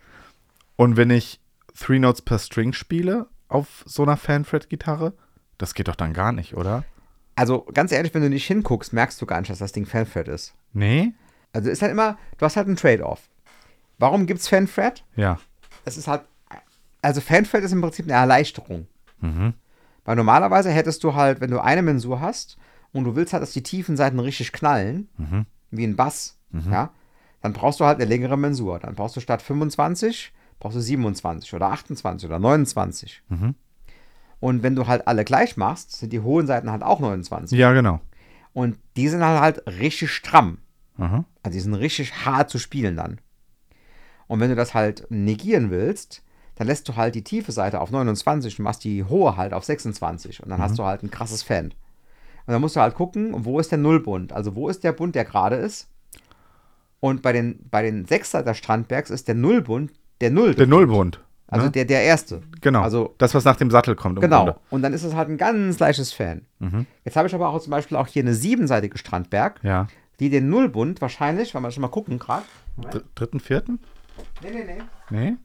[0.76, 1.40] Und wenn ich
[1.78, 5.14] Three Notes per String spiele auf so einer Fanfret-Gitarre,
[5.58, 6.84] das geht doch dann gar nicht, oder?
[7.36, 10.28] Also ganz ehrlich, wenn du nicht hinguckst, merkst du gar nicht, dass das Ding Fanfret
[10.28, 10.54] ist.
[10.74, 11.14] Nee?
[11.54, 13.22] Also ist halt immer, du hast halt einen Trade-off.
[14.00, 15.04] Warum gibt's Fanfret?
[15.16, 15.40] Ja.
[15.86, 16.22] Es ist halt,
[17.02, 18.88] also Fanfret ist im Prinzip eine Erleichterung.
[19.22, 19.54] Mhm.
[20.06, 22.58] Weil normalerweise hättest du halt, wenn du eine Mensur hast
[22.92, 25.46] und du willst halt, dass die tiefen Seiten richtig knallen, Mhm.
[25.72, 26.38] wie ein Bass,
[26.72, 26.92] ja,
[27.42, 28.80] dann brauchst du halt eine längere Mensur.
[28.80, 33.24] Dann brauchst du statt 25, brauchst du 27 oder 28 oder 29.
[33.30, 33.56] Mhm.
[34.40, 37.58] Und wenn du halt alle gleich machst, sind die hohen Seiten halt auch 29.
[37.58, 38.00] Ja, genau.
[38.54, 40.60] Und die sind halt, halt richtig stramm.
[40.98, 41.26] Aha.
[41.44, 43.20] Also die sind richtig hart zu spielen dann.
[44.28, 46.24] Und wenn du das halt negieren willst,
[46.56, 49.64] dann lässt du halt die tiefe Seite auf 29 und machst die hohe halt auf
[49.64, 50.44] 26.
[50.44, 51.66] Und dann hast du halt ein krasses Fan.
[51.66, 54.34] Und dann musst du halt gucken, wo ist der Nullbund?
[54.34, 55.90] Also wo ist der Bund, der gerade ist?
[57.00, 59.92] Und bei den, bei den Sechsseiter Strandbergs ist der Nullbund
[60.22, 60.56] der Null.
[60.56, 61.22] Der Nullbund.
[61.50, 61.72] Also ne?
[61.72, 62.42] der, der erste.
[62.62, 62.82] Genau.
[62.82, 64.20] Also das, was nach dem Sattel kommt.
[64.20, 64.60] Genau.
[64.70, 66.46] Und dann ist es halt ein ganz leichtes Fan.
[66.60, 66.86] Mhm.
[67.06, 69.88] Jetzt habe ich aber auch zum Beispiel auch hier eine siebenseitige Strandberg, Ja.
[70.20, 72.44] die den Nullbund wahrscheinlich, wenn wir schon mal gucken gerade.
[72.78, 73.80] Dr dritten, vierten?
[74.44, 74.82] Nee, nee, nee.
[75.10, 75.38] Nee?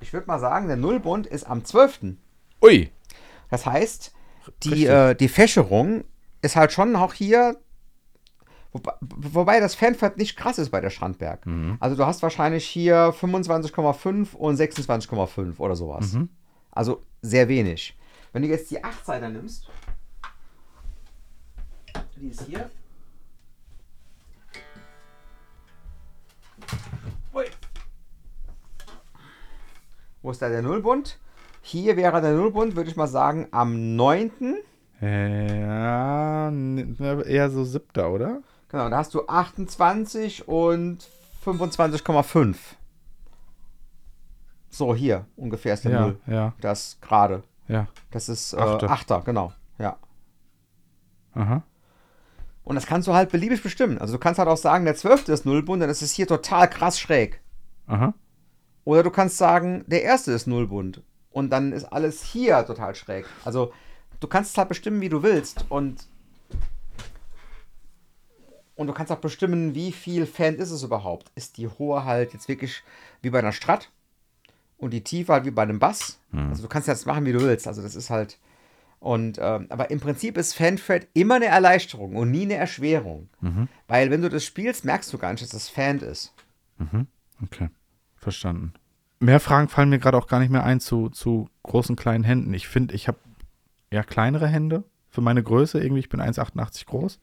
[0.00, 2.16] Ich würde mal sagen, der Nullbund ist am 12.
[2.62, 2.90] Ui.
[3.50, 4.12] Das heißt,
[4.62, 6.04] die, äh, die Fächerung
[6.42, 7.56] ist halt schon auch hier,
[8.76, 11.46] wobei, wobei das Fanfeld nicht krass ist bei der Strandberg.
[11.46, 11.76] Mhm.
[11.80, 16.12] Also du hast wahrscheinlich hier 25,5 und 26,5 oder sowas.
[16.12, 16.28] Mhm.
[16.70, 17.96] Also sehr wenig.
[18.32, 19.68] Wenn du jetzt die 8-Seiter nimmst,
[22.16, 22.70] die ist hier.
[27.34, 27.44] Ui.
[30.22, 31.18] Wo ist da der Nullbund?
[31.62, 34.30] Hier wäre der Nullbund, würde ich mal sagen, am 9.
[35.02, 36.50] Äh, Ja,
[37.22, 38.42] eher so siebter, oder?
[38.68, 40.98] Genau, da hast du 28 und
[41.44, 42.56] 25,5.
[44.70, 46.18] So, hier ungefähr ist der Ja, Null.
[46.26, 47.42] ja, Das gerade.
[47.68, 47.86] ja.
[48.10, 48.90] Das ist äh, Achte.
[48.90, 49.52] Achter, genau.
[49.78, 49.96] Ja.
[51.34, 51.62] Aha.
[52.64, 53.98] Und das kannst du halt beliebig bestimmen.
[53.98, 55.28] Also du kannst halt auch sagen, der 12.
[55.28, 57.40] ist Nullbund, dann ist es hier total krass schräg.
[57.86, 58.12] Aha.
[58.84, 61.02] Oder du kannst sagen, der erste ist Nullbund.
[61.30, 63.26] Und dann ist alles hier total schräg.
[63.44, 63.72] Also
[64.20, 65.64] du kannst es halt bestimmen, wie du willst.
[65.68, 66.06] Und,
[68.76, 71.32] und du kannst auch bestimmen, wie viel Fan ist es überhaupt.
[71.34, 72.82] Ist die hohe halt jetzt wirklich
[73.22, 73.90] wie bei einer Strat
[74.78, 76.20] und die Tiefe halt wie bei einem Bass.
[76.50, 77.66] Also du kannst das machen, wie du willst.
[77.66, 78.38] Also das ist halt.
[79.00, 83.28] Und ähm, aber im Prinzip ist Fanfred immer eine Erleichterung und nie eine Erschwerung.
[83.88, 86.34] Weil wenn du das spielst, merkst du gar nicht, dass das Fan ist.
[87.42, 87.68] Okay.
[88.16, 88.74] Verstanden.
[89.20, 92.52] Mehr Fragen fallen mir gerade auch gar nicht mehr ein zu, zu großen, kleinen Händen.
[92.52, 93.18] Ich finde, ich habe
[93.90, 95.80] eher kleinere Hände für meine Größe.
[95.80, 97.20] Irgendwie, ich bin 1,88 groß.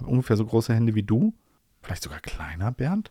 [0.00, 1.34] Habe ungefähr so große Hände wie du.
[1.82, 3.10] Vielleicht sogar kleiner, Bernd?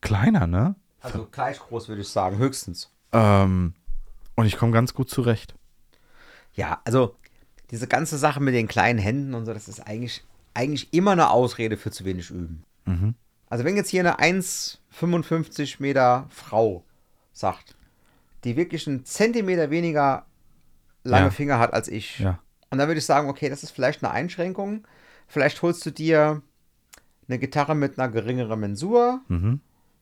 [0.00, 0.74] Kleiner, ne?
[1.00, 2.90] Also gleich groß würde ich sagen, höchstens.
[3.12, 3.74] Ähm,
[4.34, 5.54] und ich komme ganz gut zurecht.
[6.54, 7.14] Ja, also
[7.70, 11.30] diese ganze Sache mit den kleinen Händen und so, das ist eigentlich, eigentlich immer eine
[11.30, 12.64] Ausrede für zu wenig Üben.
[12.86, 13.14] Mhm.
[13.50, 16.84] Also wenn jetzt hier eine 1,55 Meter Frau
[17.32, 17.76] sagt,
[18.44, 20.24] die wirklich einen Zentimeter weniger
[21.04, 21.30] lange Ja.
[21.30, 22.38] Finger hat als ich, Ja.
[22.70, 24.86] und dann würde ich sagen, okay, das ist vielleicht eine Einschränkung.
[25.28, 26.42] Vielleicht holst du dir
[27.28, 29.20] eine Gitarre mit einer geringeren Mensur.
[29.28, 29.60] Mhm.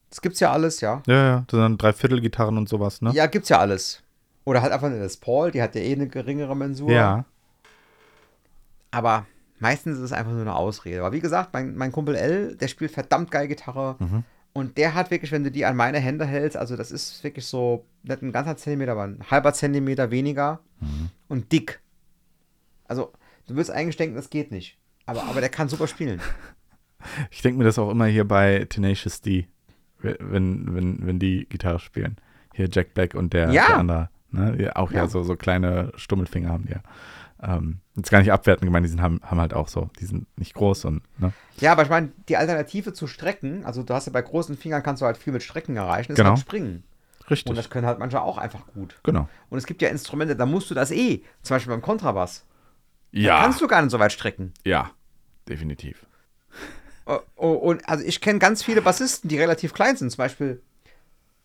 [0.09, 1.03] Das gibt's ja alles, ja.
[1.07, 1.45] Ja, ja.
[1.49, 3.11] Das sind Dreiviertelgitarren und sowas, ne?
[3.12, 4.03] Ja, gibt's ja alles.
[4.45, 6.91] Oder halt einfach eine Les Paul, die hat ja eh eine geringere Mensur.
[6.91, 7.24] Ja.
[8.93, 9.27] Aber
[9.59, 11.01] meistens ist es einfach nur eine Ausrede.
[11.01, 13.97] Aber wie gesagt, mein, mein Kumpel L, der spielt verdammt geil Gitarre.
[13.99, 14.22] Mhm.
[14.53, 17.45] Und der hat wirklich, wenn du die an meine Hände hältst, also das ist wirklich
[17.47, 21.09] so, nicht ein ganzer Zentimeter, aber ein halber Zentimeter weniger Mhm.
[21.29, 21.81] und dick.
[22.87, 23.12] Also,
[23.47, 24.79] du würdest eigentlich denken, das geht nicht.
[25.07, 26.21] Aber, aber der kann super spielen.
[27.31, 29.47] Ich denke mir das auch immer hier bei Tenacious D,
[30.01, 32.17] wenn, wenn, wenn die Gitarre spielen.
[32.53, 33.67] Hier Jack Black und der, Ja.
[33.69, 34.09] der andere.
[34.33, 34.73] Ne?
[34.75, 35.09] Auch ja, Ja.
[35.09, 36.81] so, so kleine Stummelfinger haben die ja.
[37.41, 40.27] Ähm, jetzt gar nicht abwertend gemeint, die sind, haben, haben halt auch so, die sind
[40.39, 41.33] nicht groß und, ne?
[41.59, 44.83] Ja, aber ich meine, die Alternative zu Strecken, also du hast ja bei großen Fingern
[44.83, 46.31] kannst du halt viel mit Strecken erreichen, ist Genau.
[46.31, 46.83] halt Springen.
[47.31, 47.51] Richtig.
[47.51, 48.99] Und das können halt manche auch einfach gut.
[49.05, 49.29] genau.
[49.51, 51.23] Und es gibt ja Instrumente, da musst du das eh.
[51.43, 52.45] Zum Beispiel beim Kontrabass.
[53.17, 53.41] Ja.
[53.41, 54.53] Kannst du gar nicht so weit strecken.
[54.64, 54.91] ja,
[55.49, 56.07] definitiv.
[57.07, 60.11] Oh, oh, und also ich kenne ganz viele Bassisten, die relativ klein sind.
[60.11, 60.61] Zum Beispiel,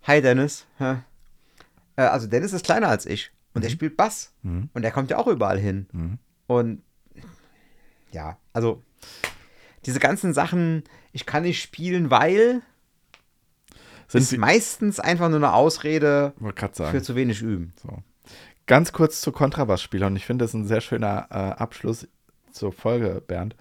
[0.03, 0.65] hi Dennis.
[0.79, 0.95] Äh,
[1.95, 3.31] Also Dennis ist kleiner als ich.
[3.53, 4.33] Und der spielt Bass.
[4.41, 4.69] Mhm.
[4.73, 5.87] Und der kommt ja auch überall hin.
[5.91, 6.17] Mhm.
[6.47, 6.81] Und
[8.11, 8.81] ja, also
[9.85, 12.61] diese ganzen Sachen, ich kann nicht spielen, weil
[14.07, 16.33] Sind ist meistens einfach nur eine Ausrede
[16.91, 17.73] für zu wenig Üben.
[17.81, 18.01] So.
[18.67, 22.07] Ganz kurz zu Kontrabassspieler und ich finde das ein sehr schöner äh, Abschluss
[22.51, 23.55] zur Folge, Bernd.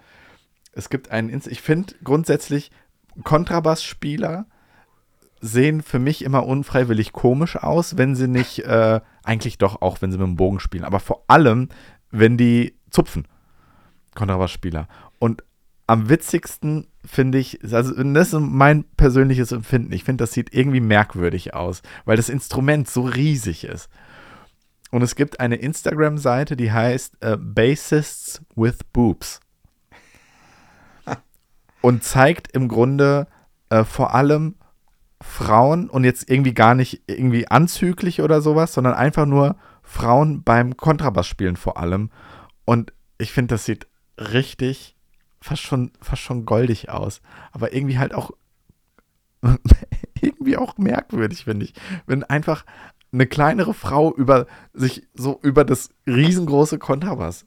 [0.73, 2.71] Es gibt einen, Inst ich finde grundsätzlich
[3.23, 4.45] Kontrabassspieler
[5.41, 10.11] sehen für mich immer unfreiwillig komisch aus, wenn sie nicht, äh, eigentlich doch auch, wenn
[10.11, 11.69] sie mit dem Bogen spielen, aber vor allem,
[12.11, 13.27] wenn die zupfen.
[14.13, 14.87] Kontrabassspieler.
[15.19, 15.43] Und
[15.87, 20.79] am witzigsten finde ich, also das ist mein persönliches Empfinden, ich finde, das sieht irgendwie
[20.79, 23.89] merkwürdig aus, weil das Instrument so riesig ist.
[24.91, 29.39] Und es gibt eine Instagram-Seite, die heißt äh, Bassists with Boobs.
[31.81, 33.27] und zeigt im Grunde
[33.69, 34.55] äh, vor allem
[35.21, 40.75] Frauen und jetzt irgendwie gar nicht irgendwie anzüglich oder sowas, sondern einfach nur Frauen beim
[40.75, 42.11] Kontrabass spielen vor allem.
[42.65, 43.87] Und ich finde, das sieht
[44.17, 44.95] richtig
[45.39, 47.21] fast schon, fast schon goldig aus.
[47.51, 48.31] Aber irgendwie halt auch
[50.21, 51.73] irgendwie auch merkwürdig, finde ich.
[52.05, 52.65] Wenn einfach
[53.13, 57.45] eine kleinere Frau über sich so über das riesengroße Kontrabass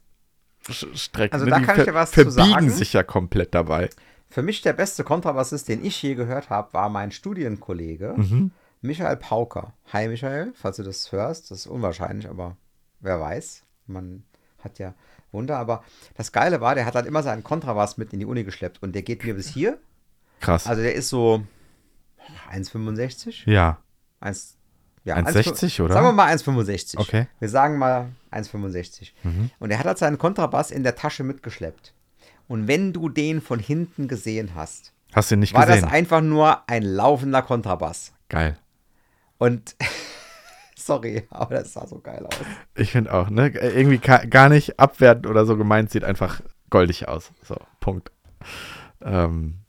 [0.69, 1.33] streckt.
[1.33, 1.51] Also ne?
[1.51, 2.69] da kann ich dir was zu verbiegen sagen.
[2.69, 3.89] sich ja komplett dabei.
[4.29, 8.51] Für mich der beste Kontrabassist, den ich je gehört habe, war mein Studienkollege Mhm.
[8.81, 9.73] Michael Pauker.
[9.93, 12.55] Hi Michael, falls du das hörst, das ist unwahrscheinlich, aber
[12.99, 13.63] wer weiß.
[13.87, 14.23] Man
[14.59, 14.93] hat ja
[15.31, 15.83] Wunder, aber
[16.15, 18.93] das Geile war, der hat halt immer seinen Kontrabass mit in die Uni geschleppt und
[18.93, 19.79] der geht mir bis hier.
[20.39, 20.67] Krass.
[20.67, 21.43] Also der ist so
[22.51, 23.49] 1,65?
[23.49, 23.79] ja.
[24.19, 24.54] 1,
[25.05, 25.93] ja, 1,60 oder?
[25.93, 26.97] Sagen wir mal 1,65.
[26.97, 27.21] Okay.
[27.21, 27.27] Mhm.
[27.39, 29.11] Wir sagen mal 1,65.
[29.59, 31.93] Und er hat halt seinen Kontrabass in der Tasche mitgeschleppt.
[32.47, 35.83] Und wenn du den von hinten gesehen hast, Hast du ihn nicht war gesehen?
[35.83, 38.13] das einfach nur ein laufender Kontrabass.
[38.27, 38.57] Geil.
[39.37, 39.75] Und
[40.75, 42.35] sorry, aber das sah so geil aus.
[42.75, 43.49] Ich finde auch, ne?
[43.49, 47.31] Irgendwie gar nicht abwertend oder so gemeint, sieht einfach goldig aus.
[47.43, 48.11] So, Punkt.
[49.01, 49.59] Ähm,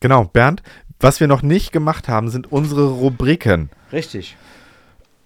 [0.00, 0.62] genau, Bernd,
[1.00, 3.70] was wir noch nicht gemacht haben, sind unsere Rubriken.
[3.92, 4.36] Richtig.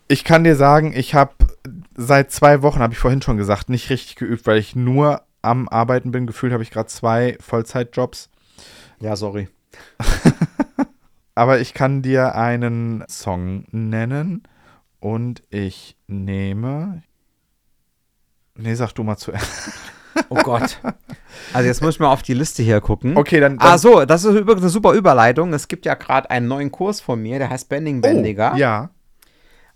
[0.09, 1.35] Ich kann dir sagen, ich habe
[1.97, 5.69] seit zwei Wochen, habe ich vorhin schon gesagt, nicht richtig geübt, weil ich nur am
[5.69, 6.27] Arbeiten bin.
[6.27, 8.31] Gefühlt habe ich gerade zwei Vollzeitjobs.
[9.01, 9.49] Ja, sorry.
[11.35, 14.43] Aber ich kann dir einen Song nennen
[14.99, 17.03] und ich nehme.
[18.57, 19.73] Nee, sag du mal zuerst.
[20.29, 20.81] Oh Gott.
[21.53, 23.17] Also jetzt muss ich mal auf die Liste hier gucken.
[23.17, 23.59] Okay, dann.
[23.59, 25.53] dann Ah so, das ist übrigens eine super Überleitung.
[25.53, 28.53] Es gibt ja gerade einen neuen Kurs von mir, der heißt Bending Bändiger.
[28.55, 28.91] Oh, ja.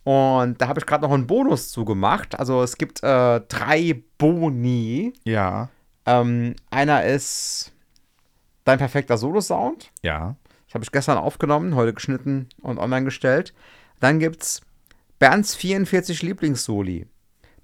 [0.05, 2.39] Und da habe ich gerade noch einen Bonus zugemacht.
[2.39, 5.15] Also es gibt äh, drei Boni.
[5.25, 5.71] Ja.
[6.07, 7.73] Ähm, einer ist
[8.65, 9.91] dein perfekter Solo-Sound.
[10.03, 10.37] Ja.
[10.67, 13.55] Das habe ich gestern aufgenommen, heute geschnitten und online gestellt.
[14.01, 14.61] Dann gibt es
[15.19, 17.07] Bernds 44 Lieblingssoli.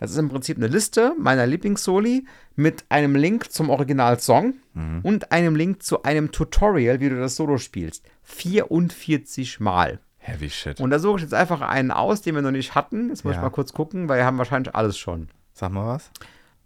[0.01, 2.25] Das ist im Prinzip eine Liste meiner Lieblingssoli
[2.57, 4.55] mit einem Link zum Originalsong
[5.03, 8.03] und einem Link zu einem Tutorial, wie du das Solo spielst.
[8.23, 10.01] 44 Mal.
[10.17, 10.81] Heavy Shit.
[10.81, 13.11] Und da suche ich jetzt einfach einen aus, den wir noch nicht hatten.
[13.11, 13.41] Jetzt muss Ja.
[13.41, 15.29] ich mal kurz gucken, weil wir haben wahrscheinlich alles schon.
[15.53, 16.11] Sag mal was.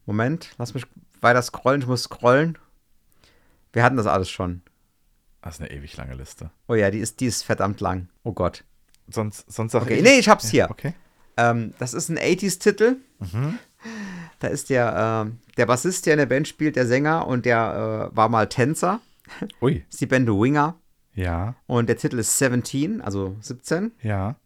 [0.06, 0.86] Moment, lass mich
[1.20, 1.80] weiter scrollen.
[1.82, 2.56] Ich muss scrollen.
[3.72, 4.62] Wir hatten das alles schon.
[5.42, 6.50] Das ist eine ewig lange Liste.
[6.68, 8.08] Oh ja, die ist, die ist verdammt lang.
[8.22, 8.62] Oh Gott.
[9.08, 10.02] Sonst, sonst sag Okay, ich.
[10.02, 10.70] nee, ich hab's hier.
[10.70, 10.94] Okay.
[11.36, 12.96] Ähm, das ist ein 80s-Titel.
[14.38, 18.10] Da ist der, ähm, der Bassist, der in der Band spielt, der Sänger und der
[18.12, 19.00] äh, war mal Tänzer.
[19.60, 19.84] Ui.
[19.90, 20.78] ist die Band Winger.
[21.14, 21.54] Ja.
[21.66, 23.92] Und der Titel ist 17, also 17.
[24.02, 24.36] Ja.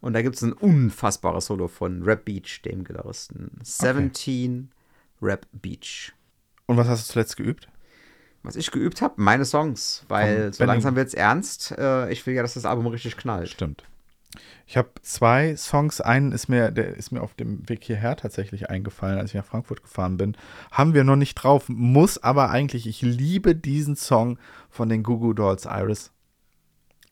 [0.00, 3.50] Und da gibt es ein unfassbares Solo von Rap Beach, dem Gitarristen.
[3.62, 4.70] 17
[5.20, 6.12] Rap Beach.
[6.66, 7.68] Und was hast du zuletzt geübt?
[8.42, 10.72] Was ich geübt habe, meine Songs, weil Von so Benny.
[10.72, 11.72] langsam wird's ernst.
[11.76, 13.50] Äh, ich will ja, dass das Album richtig knallt.
[13.50, 13.84] Stimmt.
[14.66, 16.00] Ich habe zwei Songs.
[16.00, 19.44] Einen ist mir, der ist mir auf dem Weg hierher tatsächlich eingefallen, als ich nach
[19.44, 20.36] Frankfurt gefahren bin.
[20.70, 22.86] Haben wir noch nicht drauf, muss aber eigentlich.
[22.86, 26.12] Ich liebe diesen Song von den Goo Goo Dolls Iris.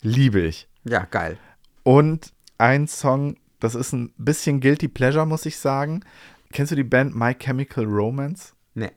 [0.01, 0.69] Liebe ich.
[0.85, 1.39] Ja, geil.
[1.83, 6.05] Und ein Song, das ist ein bisschen Guilty Pleasure, muss ich sagen.
[6.53, 8.55] Kennst du die Band My Chemical Romance?
[8.75, 8.91] Nee.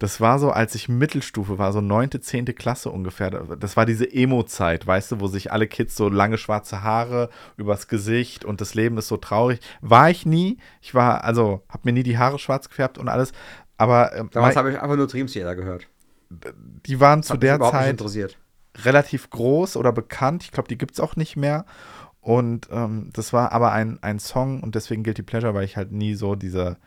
[0.00, 3.30] Das war so, als ich Mittelstufe war, so neunte, zehnte Klasse ungefähr.
[3.30, 7.28] Das war diese Emo-Zeit, weißt du, wo sich alle Kids so lange schwarze Haare
[7.58, 9.60] übers Gesicht und das Leben ist so traurig.
[9.82, 10.56] War ich nie.
[10.80, 13.32] Ich war, also, hab mir nie die Haare schwarz gefärbt und alles.
[13.76, 15.86] Aber äh, Damals habe ich einfach nur Dream Theater gehört.
[16.86, 18.02] die waren zu der Zeit
[18.78, 20.44] relativ groß oder bekannt.
[20.44, 21.66] Ich glaube, die gibt es auch nicht mehr.
[22.22, 25.92] Und ähm, das war aber ein, ein Song und deswegen Guilty Pleasure, weil ich halt
[25.92, 26.78] nie so diese,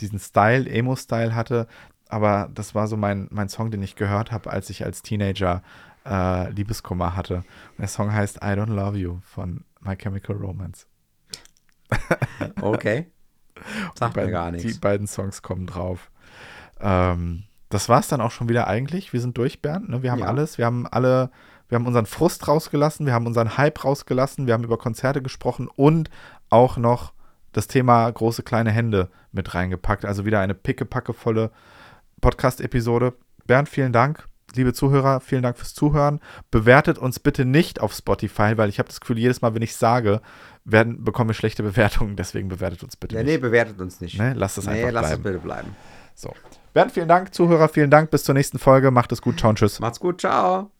[0.00, 1.66] diesen Style, Emo-Style hatte.
[2.10, 5.62] Aber das war so mein, mein Song, den ich gehört habe, als ich als Teenager
[6.06, 7.36] äh, Liebeskummer hatte.
[7.36, 10.86] Und der Song heißt I Don't Love You von My Chemical Romance.
[12.60, 13.10] Okay.
[13.94, 14.80] Sagt mir gar Die nichts.
[14.80, 16.10] beiden Songs kommen drauf.
[16.80, 19.12] Ähm, das war es dann auch schon wieder eigentlich.
[19.12, 19.88] Wir sind durch, Bernd.
[19.88, 20.02] Ne?
[20.02, 20.26] Wir haben Ja.
[20.26, 20.56] alles.
[20.58, 21.30] Wir haben alle,
[21.68, 25.68] wir haben unseren Frust rausgelassen, wir haben unseren Hype rausgelassen, wir haben über Konzerte gesprochen
[25.76, 26.10] und
[26.48, 27.12] auch noch
[27.52, 30.04] das Thema große kleine Hände mit reingepackt.
[30.04, 31.50] Also wieder eine pickepackevolle
[32.20, 33.14] Podcast-Episode.
[33.46, 34.26] Bernd, vielen Dank.
[34.54, 36.20] Liebe Zuhörer, vielen Dank fürs Zuhören.
[36.50, 39.76] Bewertet uns bitte nicht auf Spotify, weil ich habe das Gefühl, jedes Mal, wenn ich
[39.76, 40.20] sage,
[40.64, 42.16] werden, bekommen wir schlechte Bewertungen.
[42.16, 43.30] Deswegen bewertet uns bitte Ja, nicht.
[43.32, 44.18] nee, bewertet uns nicht.
[44.18, 45.20] Ne, lasst es nee, einfach lasst bleiben.
[45.22, 45.76] es bitte bleiben.
[46.14, 46.34] So.
[46.74, 47.32] Bernd, vielen Dank.
[47.32, 48.10] Zuhörer, vielen Dank.
[48.10, 48.90] Bis zur nächsten Folge.
[48.90, 49.38] Macht es gut.
[49.38, 49.78] Ciao und tschüss.
[49.80, 50.70] Macht's gut, ciao.